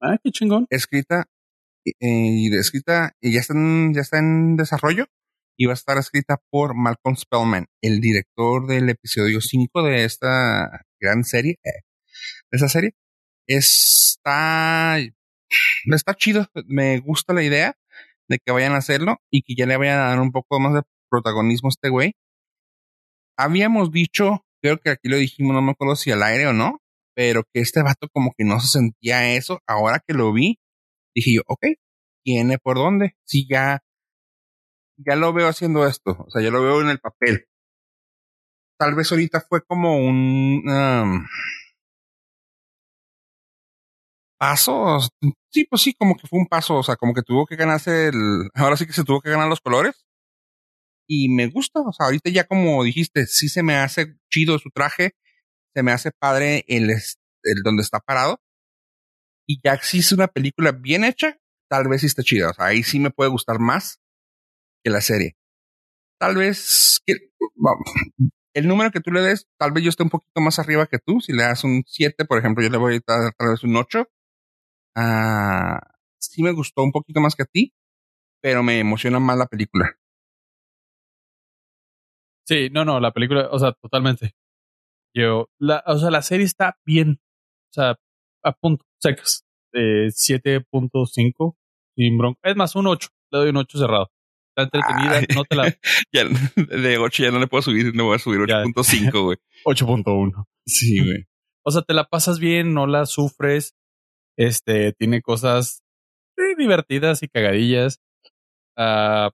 [0.00, 0.66] Ah, qué chingón.
[0.70, 1.28] Escrita
[1.84, 5.06] eh, y escrita y ya está en, ya está en desarrollo
[5.56, 10.84] y va a estar escrita por Malcolm Spellman, el director del episodio 5 de esta
[11.00, 11.82] gran serie, eh,
[12.50, 12.94] de esa serie.
[13.46, 14.98] Está
[15.94, 17.76] está chido, me gusta la idea
[18.28, 20.74] de que vayan a hacerlo y que ya le vayan a dar un poco más
[20.74, 22.14] de protagonismo a este güey.
[23.38, 26.80] Habíamos dicho, creo que aquí lo dijimos, no me acuerdo si al aire o no,
[27.16, 29.60] pero que este vato como que no se sentía eso.
[29.66, 30.60] Ahora que lo vi,
[31.14, 31.66] dije yo, ok,
[32.22, 33.16] tiene por dónde.
[33.24, 33.82] Si ya,
[34.98, 37.46] ya lo veo haciendo esto, o sea, ya lo veo en el papel.
[38.78, 41.26] Tal vez ahorita fue como un um,
[44.38, 44.98] paso.
[45.50, 48.08] Sí, pues sí, como que fue un paso, o sea, como que tuvo que ganarse
[48.08, 50.04] el, ahora sí que se tuvo que ganar los colores.
[51.08, 54.70] Y me gusta, o sea, ahorita ya como dijiste, sí se me hace chido su
[54.70, 55.14] traje,
[55.76, 56.88] se me hace padre el,
[57.62, 58.40] donde está parado.
[59.46, 62.48] Y ya si es una película bien hecha, tal vez sí está chida.
[62.48, 64.00] O sea, ahí sí me puede gustar más
[64.82, 65.36] que la serie.
[66.18, 67.02] Tal vez
[68.54, 70.98] el número que tú le des, tal vez yo esté un poquito más arriba que
[70.98, 71.20] tú.
[71.20, 73.76] Si le das un 7, por ejemplo, yo le voy a dar tal vez un
[73.76, 74.08] 8.
[74.96, 75.78] Ah,
[76.18, 77.74] sí me gustó un poquito más que a ti,
[78.40, 79.94] pero me emociona más la película.
[82.46, 84.34] Sí, no, no, la película, o sea, totalmente.
[85.16, 87.20] Yo, la, o sea, la serie está bien.
[87.70, 87.96] O sea,
[88.44, 89.44] a punto, secas.
[89.72, 91.56] Eh, 7.5
[91.96, 92.40] sin bronca.
[92.44, 93.08] Es más, un 8.
[93.32, 94.10] Le doy un 8 cerrado.
[94.54, 95.26] Está entretenida, Ay.
[95.34, 95.74] no te la.
[96.12, 96.24] Ya,
[96.56, 98.62] de 8 ya no le puedo subir, no voy a subir Ya.
[98.62, 99.38] 8.5, güey.
[99.64, 100.44] 8.1.
[100.66, 101.24] Sí, güey.
[101.64, 103.74] O sea, te la pasas bien, no la sufres.
[104.38, 105.82] Este, tiene cosas
[106.36, 108.00] eh, divertidas y cagadillas.
[108.76, 109.30] Ah,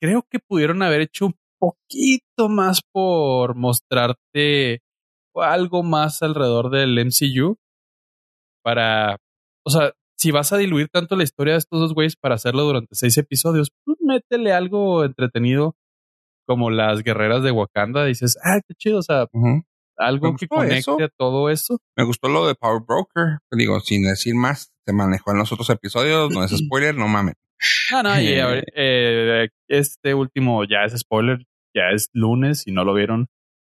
[0.00, 4.80] creo que pudieron haber hecho un poquito más por mostrarte
[5.34, 7.56] algo más alrededor del MCU
[8.62, 9.16] para,
[9.64, 12.62] o sea, si vas a diluir tanto la historia de estos dos güeyes para hacerlo
[12.62, 15.74] durante seis episodios, pues métele algo entretenido
[16.46, 18.04] como las guerreras de Wakanda.
[18.04, 19.26] Dices, ah, qué chido, o sea,
[19.96, 21.78] algo que conecte a todo eso.
[21.96, 23.38] Me gustó lo de Power Broker.
[23.50, 27.34] Digo, sin decir más, se manejó en los otros episodios, no es spoiler, no mames.
[27.90, 32.94] No, no, y eh, este último ya es spoiler, ya es lunes, y no lo
[32.94, 33.28] vieron,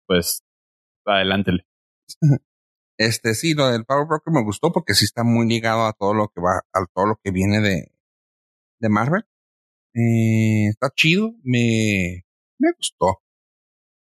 [0.07, 0.43] pues
[1.05, 1.65] adelántele.
[2.97, 6.13] Este sí, lo del Power Broker me gustó porque sí está muy ligado a todo
[6.13, 7.91] lo que va, a todo lo que viene de,
[8.79, 9.23] de Marvel.
[9.95, 12.25] Eh, está chido, me,
[12.59, 13.23] me gustó.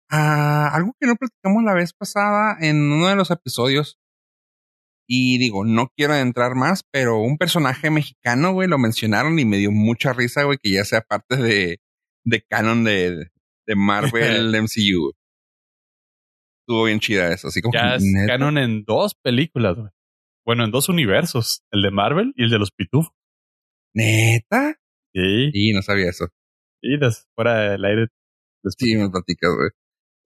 [0.09, 3.97] Ah, algo que no platicamos la vez pasada en uno de los episodios.
[5.11, 9.57] Y digo, no quiero entrar más, pero un personaje mexicano, güey, lo mencionaron y me
[9.57, 11.79] dio mucha risa, güey, que ya sea parte de,
[12.25, 13.31] de canon de,
[13.65, 15.13] de Marvel MCU.
[16.61, 17.73] Estuvo bien chida eso, así como.
[17.73, 19.89] Ya es canon en dos películas, güey.
[20.45, 23.11] Bueno, en dos universos, el de Marvel y el de los Pitufos.
[23.95, 24.79] ¿Neta?
[25.11, 25.49] Sí.
[25.53, 26.27] Y no sabía eso.
[26.83, 26.99] Y
[27.35, 28.07] fuera del aire.
[28.77, 29.69] Sí, me platicas, güey.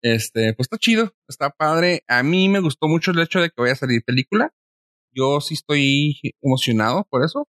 [0.02, 2.04] Este, pues está chido, está padre.
[2.10, 4.52] A mí me gustó mucho el hecho de que vaya a salir película.
[5.14, 7.48] Yo sí estoy emocionado por eso.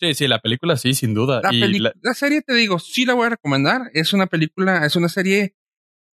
[0.00, 1.42] Sí, sí, la película sí, sin duda.
[1.42, 1.92] La, y la...
[2.14, 3.90] serie, te digo, sí la voy a recomendar.
[3.92, 5.54] Es una película, es una serie.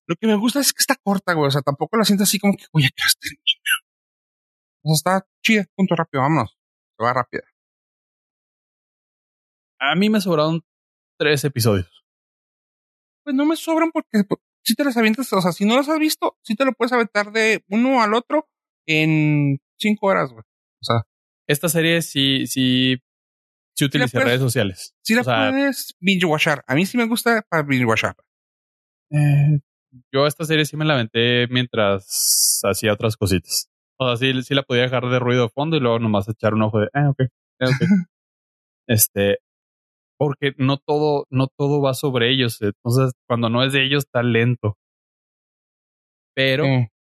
[0.08, 1.48] Lo que me gusta es que está corta, güey.
[1.48, 2.90] O sea, tampoco la siento así como que, oye,
[3.20, 3.44] terminar.
[4.84, 6.58] O sea, está chida, punto rápido, vámonos.
[6.98, 7.44] Se va rápida.
[9.80, 10.62] A mí me sobraron
[11.18, 12.04] tres episodios.
[13.24, 14.24] Pues no me sobran porque
[14.64, 16.92] si te las avientas, o sea, si no las has visto, si te lo puedes
[16.92, 18.50] aventar de uno al otro
[18.86, 20.44] en cinco horas, güey.
[20.88, 21.02] O sea.
[21.48, 22.98] Esta serie sí, sí,
[23.74, 24.94] sí utiliza redes sociales.
[25.02, 26.64] Sí la puedes binge-washar.
[26.68, 28.16] A mí sí me gusta para binge-washar.
[29.12, 29.60] Eh,
[30.14, 33.70] yo esta serie sí me la aventé mientras hacía otras cositas.
[33.98, 36.54] O sea, sí, sí la podía dejar de ruido de fondo y luego nomás echar
[36.54, 37.22] un ojo de, ah, ok,
[37.62, 37.70] ah, ok.
[38.88, 39.38] este,
[40.18, 42.62] porque no todo, no todo va sobre ellos.
[42.62, 44.78] Entonces, cuando no es de ellos, está lento.
[46.36, 46.66] Pero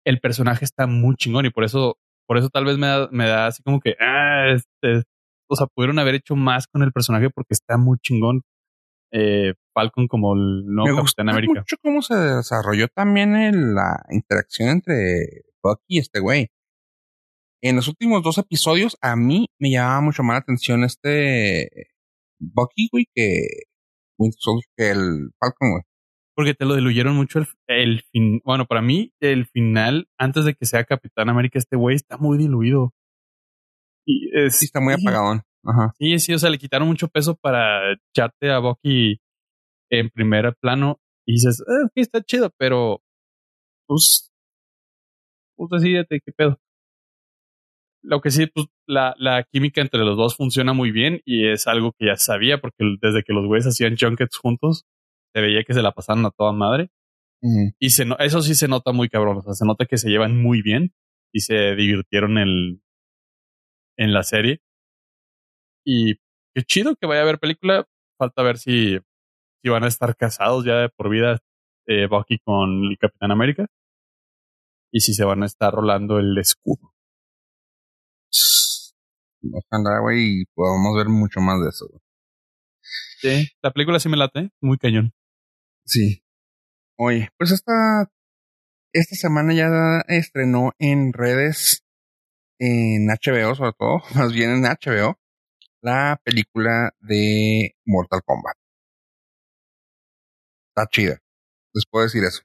[0.04, 1.96] el personaje está muy chingón y por eso,
[2.32, 5.02] por eso tal vez me da, me da así como que, ah, este,
[5.50, 8.40] o sea, pudieron haber hecho más con el personaje porque está muy chingón.
[9.12, 11.60] Eh, Falcon como el no me Capitán América.
[11.60, 16.48] mucho cómo se desarrolló también en la interacción entre Bucky y este güey.
[17.60, 21.68] En los últimos dos episodios, a mí me llamaba mucho más la atención este
[22.40, 23.46] Bucky, güey, que
[24.74, 25.82] que el Falcon, güey.
[26.34, 28.40] Porque te lo diluyeron mucho el, el fin.
[28.44, 32.38] Bueno, para mí, el final, antes de que sea Capitán América, este güey está muy
[32.38, 32.94] diluido.
[34.06, 35.42] Y sí, está muy apagadón.
[35.64, 35.92] Ajá.
[35.98, 39.20] Sí, sí, o sea, le quitaron mucho peso para echarte a Bucky
[39.90, 43.00] en primer plano y dices, eh, está chido, pero
[43.86, 44.32] pues,
[45.56, 46.58] pues decidete qué pedo
[48.02, 51.66] lo que sí, pues la, la, química entre los dos funciona muy bien y es
[51.66, 54.84] algo que ya sabía porque desde que los güeyes hacían junkets juntos,
[55.34, 56.90] se veía que se la pasaron a toda madre.
[57.80, 60.40] Y se, eso sí se nota muy cabrón, o sea, se nota que se llevan
[60.40, 60.94] muy bien
[61.32, 62.80] y se divirtieron en,
[63.96, 64.60] en la serie.
[65.84, 66.14] Y
[66.54, 67.88] qué chido que vaya a haber película.
[68.16, 68.96] Falta ver si,
[69.60, 71.40] si van a estar casados ya de por vida
[71.86, 73.66] eh, Bucky con el Capitán América.
[74.92, 76.92] Y si se van a estar rolando el escudo
[79.50, 81.86] ojalá, güey, y podamos ver mucho más de eso.
[83.20, 85.12] Sí, la película sí me late, muy cañón.
[85.84, 86.22] Sí.
[86.98, 88.10] Oye, pues esta,
[88.92, 89.68] esta semana ya
[90.08, 91.84] estrenó en redes,
[92.58, 95.18] en HBO sobre todo, más bien en HBO,
[95.82, 98.56] la película de Mortal Kombat.
[100.74, 101.18] Está chida.
[101.74, 102.42] Les puedo decir eso.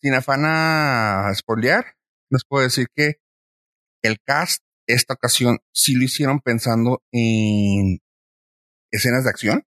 [0.00, 1.96] Sin afán a spoilear,
[2.30, 3.16] les puedo decir que
[4.02, 7.98] el cast esta ocasión sí lo hicieron pensando en
[8.90, 9.64] escenas de acción.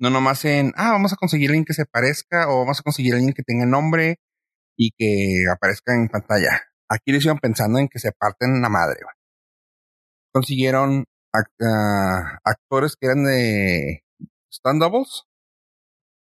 [0.00, 2.82] No nomás en, ah, vamos a conseguir a alguien que se parezca o vamos a
[2.82, 4.16] conseguir a alguien que tenga nombre
[4.76, 6.62] y que aparezca en pantalla.
[6.88, 9.00] Aquí lo hicieron pensando en que se parten la madre.
[10.32, 14.02] Consiguieron ah, actores que eran de
[14.50, 15.24] stand doubles.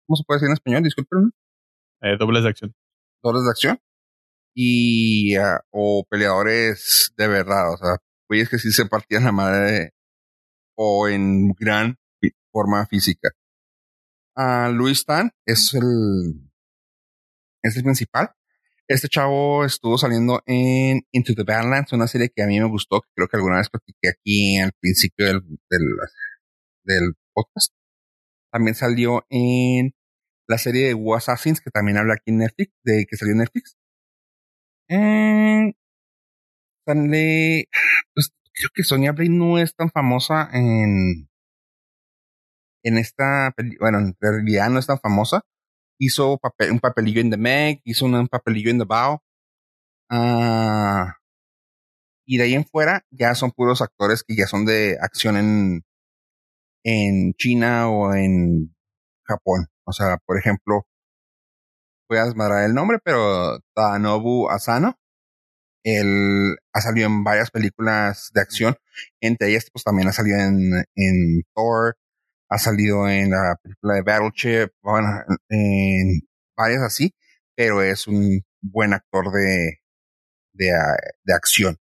[0.07, 0.83] ¿Cómo se puede decir en español?
[0.83, 1.31] Disculpen.
[2.01, 2.73] Eh, dobles de acción.
[3.21, 3.79] Dobles de acción
[4.61, 7.97] y uh, o peleadores de verdad, o sea,
[8.27, 9.91] güeyes que sí se partían la madre
[10.75, 11.97] o en gran
[12.51, 13.29] forma física.
[14.39, 16.49] Uh, Luis Tan es el
[17.61, 18.31] es el principal.
[18.87, 23.01] Este chavo estuvo saliendo en Into the Badlands, una serie que a mí me gustó,
[23.01, 25.81] que creo que alguna vez platiqué aquí al principio del, del,
[26.85, 27.73] del podcast.
[28.49, 29.93] También salió en
[30.47, 33.39] la serie de War Assassins, que también habla aquí en Netflix, de que salió en
[33.39, 33.77] Netflix.
[34.87, 35.73] Eh,
[36.87, 37.67] sale,
[38.13, 41.28] pues creo que Sonia Blade no es tan famosa en,
[42.83, 45.43] en esta, bueno, en realidad no es tan famosa.
[45.99, 46.39] Hizo
[46.71, 49.19] un papelillo en The Meg, hizo un papelillo en The Bow.
[50.09, 51.15] Ah,
[52.25, 55.83] y de ahí en fuera ya son puros actores que ya son de acción en,
[56.83, 58.75] en China o en
[59.25, 59.67] Japón.
[59.85, 60.85] O sea, por ejemplo,
[62.09, 64.95] voy a desmadrar el nombre, pero Tanobu Asano.
[65.83, 68.75] Él ha salido en varias películas de acción.
[69.21, 71.97] Entre ellas, pues también ha salido en, en Thor,
[72.49, 75.07] ha salido en la película de Battleship, bueno,
[75.49, 76.21] en
[76.57, 77.13] varias así,
[77.55, 79.79] pero es un buen actor de,
[80.53, 81.77] de, ah, de acción.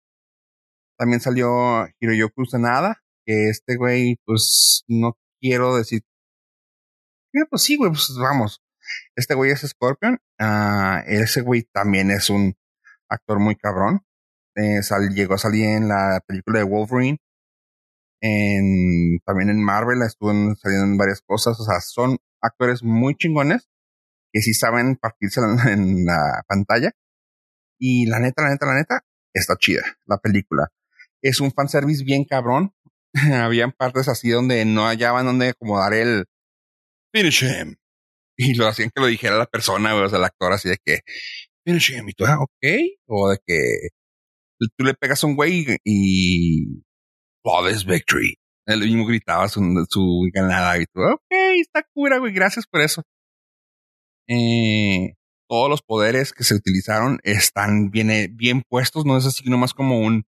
[0.99, 6.03] También salió Hiroyuki Sanada, que este güey, pues no quiero decir.
[7.35, 8.63] Eh, pues sí, güey, pues vamos.
[9.17, 10.19] Este güey es Scorpion.
[10.39, 12.55] Ah, ese güey también es un
[13.11, 14.01] actor muy cabrón.
[14.55, 17.19] Eh, sal- llegó a salir en la película de Wolverine.
[18.21, 21.59] En, también en Marvel estuvo en- saliendo en varias cosas.
[21.61, 23.69] O sea, son actores muy chingones
[24.33, 25.41] que sí saben partirse
[25.73, 26.93] en, la pantalla.
[27.79, 29.01] Y la neta, la neta, la neta,
[29.35, 30.69] está chida la película.
[31.23, 32.73] Es un fanservice bien cabrón.
[33.33, 36.27] Habían partes así donde no hallaban donde acomodar el
[37.13, 37.77] finish him.
[38.39, 41.01] Y lo hacían que lo dijera la persona, o sea, el actor así de que
[41.65, 42.07] finish him.
[42.07, 42.67] Y tú, ah, ok.
[43.07, 43.89] O de que
[44.77, 46.85] tú le pegas a un güey y, y
[47.47, 48.39] flawless victory.
[48.67, 51.31] Él mismo gritaba su, su ganada y tú, ok,
[51.61, 53.03] está cura, güey, gracias por eso.
[54.29, 55.15] Eh,
[55.49, 59.73] todos los poderes que se utilizaron están bien, eh, bien puestos, no es así nomás
[59.73, 60.25] como un,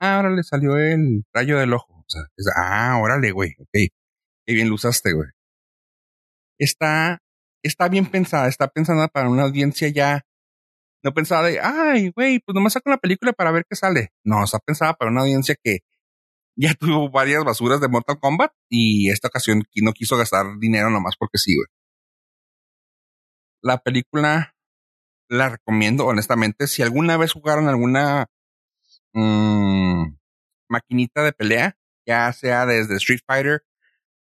[0.00, 1.94] ah, ahora le salió el rayo del ojo.
[1.94, 2.22] O sea,
[2.56, 5.28] ah, órale, güey, ok, qué bien lo usaste, güey.
[6.58, 7.20] Está,
[7.62, 10.22] está bien pensada, está pensada para una audiencia ya,
[11.04, 14.08] no pensada de, ay, güey, pues nomás saco una película para ver qué sale.
[14.24, 15.78] No, está pensada para una audiencia que
[16.60, 21.14] ya tuvo varias basuras de Mortal Kombat y esta ocasión no quiso gastar dinero nomás
[21.16, 21.66] porque sí, güey.
[23.62, 24.54] La película
[25.28, 26.66] la recomiendo honestamente.
[26.66, 28.26] Si alguna vez jugaron alguna
[29.14, 30.16] mm,
[30.68, 33.62] maquinita de pelea, ya sea desde Street Fighter,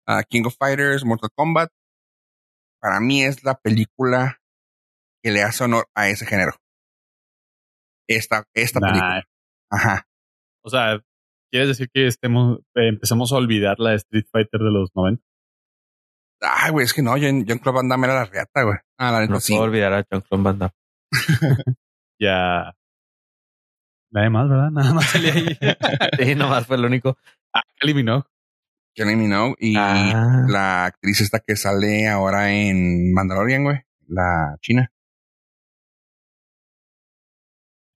[0.06, 1.70] a King of Fighters, Mortal Kombat,
[2.80, 4.40] para mí es la película
[5.22, 6.52] que le hace honor a ese género.
[8.08, 8.88] Esta, esta Nah.
[8.88, 9.28] película.
[9.70, 10.08] Ajá.
[10.64, 11.00] O sea,
[11.50, 15.22] ¿quieres decir que estemos, eh, empezamos a olvidar la Street Fighter de los 90?
[16.40, 18.76] Ay, güey, es que no, John, John Claude Van Damme era la reata, güey.
[18.98, 19.52] Ah, la neta No sí.
[19.54, 20.74] puedo olvidar a John Claude Van Damme.
[22.18, 22.72] Ya.
[24.10, 24.70] Nadie más, ¿verdad?
[24.70, 25.46] Nada más salía ahí.
[26.18, 27.18] Sí, nomás fue el único.
[27.54, 28.24] ah, Minogue.
[28.94, 30.44] Kylie Minogue y Ah.
[30.48, 33.80] la actriz esta que sale ahora en Mandalorian, güey.
[34.08, 34.90] La china.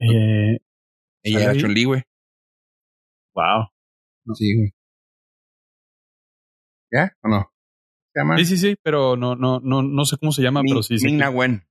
[0.00, 0.58] Eh,
[1.22, 1.54] Ella ¿Sale era?
[1.60, 2.02] Chun-Li, güey.
[3.34, 3.66] Wow.
[4.34, 4.70] Sí, güey.
[6.92, 7.12] ¿Ya?
[7.22, 7.50] ¿O no?
[8.12, 8.36] ¿Se llama?
[8.38, 10.98] Sí, sí, sí, pero no, no, no, no sé cómo se llama, Min- pero sí.
[10.98, 11.62] sé Ming que- Na Wen,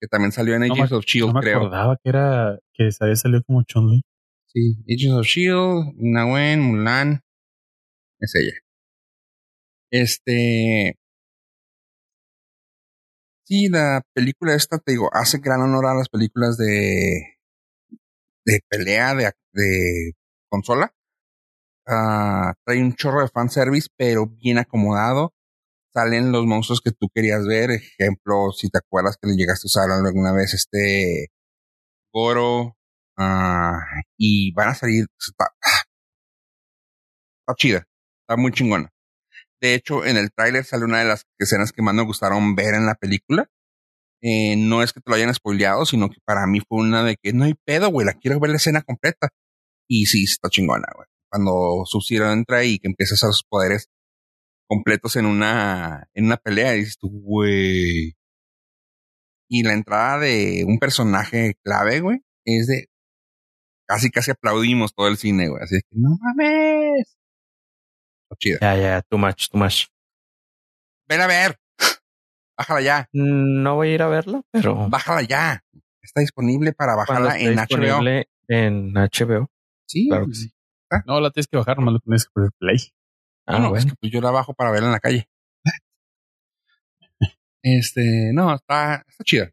[0.00, 1.56] que también salió en Agents me- of Shield, no me creo.
[1.58, 4.02] acordaba que era que había salido como Chun-Li.
[4.48, 7.20] Sí, Agents of Shield, Ming Na Wen, Mulan.
[8.20, 8.52] Es ella.
[9.90, 10.94] Este.
[13.46, 17.38] Sí, la película esta, te digo, hace gran honor a las películas de.
[18.44, 20.12] de pelea, de, de
[20.52, 20.94] consola.
[21.86, 25.34] Ah, trae un chorro de fanservice, pero bien acomodado.
[25.94, 27.70] Salen los monstruos que tú querías ver.
[27.72, 31.28] Ejemplo, si te acuerdas que le llegaste a usar alguna vez este
[32.12, 32.76] Goro.
[33.18, 33.78] ah,
[34.18, 35.06] y van a salir.
[35.18, 35.46] Está,
[37.40, 37.86] está chida.
[38.22, 38.90] Está muy chingona.
[39.60, 42.74] De hecho, en el tráiler sale una de las escenas que más me gustaron ver
[42.74, 43.48] en la película.
[44.22, 47.16] Eh, no es que te lo hayan spoileado, sino que para mí fue una de
[47.22, 49.30] que no hay pedo, güey, la quiero ver la escena completa.
[49.88, 51.06] Y sí, está chingona, güey.
[51.30, 53.88] Cuando Sub-Zero entra y que empieza a usar sus poderes
[54.68, 58.14] completos en una, en una pelea, dices tú, güey.
[59.48, 62.86] Y la entrada de un personaje clave, güey, es de
[63.86, 65.62] casi casi aplaudimos todo el cine, güey.
[65.62, 67.18] Así que no mames.
[68.38, 68.58] Chida.
[68.60, 69.86] Ya, ya, too much, too much.
[71.06, 71.58] Ven a ver.
[72.56, 73.08] Bájala ya.
[73.12, 75.62] No voy a ir a verla, pero Bájala ya.
[76.02, 78.24] Está disponible para bajarla en HBO.
[78.48, 79.50] en HBO.
[79.92, 80.50] Sí, Claro que sí.
[81.06, 82.76] No, la tienes que bajar, nomás le pones que poner play.
[83.46, 83.86] Ah, no, es bueno.
[83.90, 85.28] que pues yo la bajo para verla en la calle.
[87.64, 89.50] Este, no, está, está chida.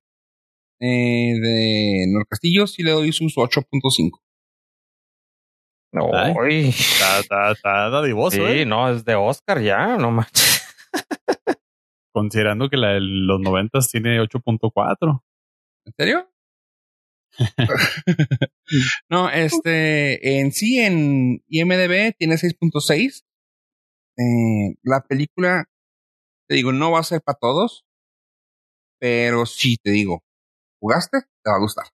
[0.81, 4.19] Eh, de Norcastillo sí le doy sus 8.5.
[5.91, 6.09] No.
[6.47, 8.65] Está, está, está dadivoso, Sí, ¿eh?
[8.65, 10.63] no, es de Oscar ya, no manches.
[12.11, 15.21] Considerando que la de los noventas tiene 8.4.
[15.85, 16.28] ¿En serio?
[19.09, 23.23] no, este, en sí, en IMDB tiene 6.6.
[24.17, 25.65] Eh, la película,
[26.47, 27.85] te digo, no va a ser para todos,
[28.99, 30.23] pero sí, te digo,
[30.79, 31.21] ¿jugaste?
[31.43, 31.85] Te va a gustar.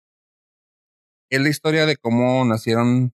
[1.30, 3.14] Es la historia de cómo nacieron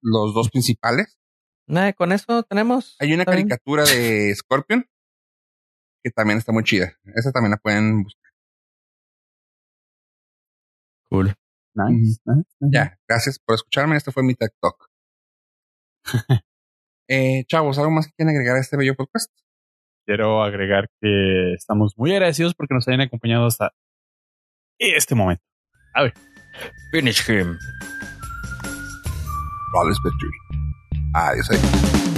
[0.00, 1.18] los dos principales.
[1.66, 2.96] Nah, con eso tenemos.
[3.00, 4.86] Hay una caricatura de Scorpion
[6.02, 6.98] que también está muy chida.
[7.14, 8.32] Esa también la pueden buscar.
[11.08, 11.34] Cool.
[11.74, 12.70] Nice, nice, nice.
[12.72, 13.96] Ya, gracias por escucharme.
[13.96, 14.88] Este fue mi TED Talk.
[17.08, 19.30] eh, chavos, ¿algo más que quieren agregar a este bello podcast?
[20.06, 23.72] Quiero agregar que estamos muy agradecidos porque nos hayan acompañado hasta
[24.78, 25.44] este momento.
[26.92, 27.56] Finish him.
[29.70, 30.32] Flawless victory.
[31.14, 31.50] Adiós.
[31.50, 32.11] eh.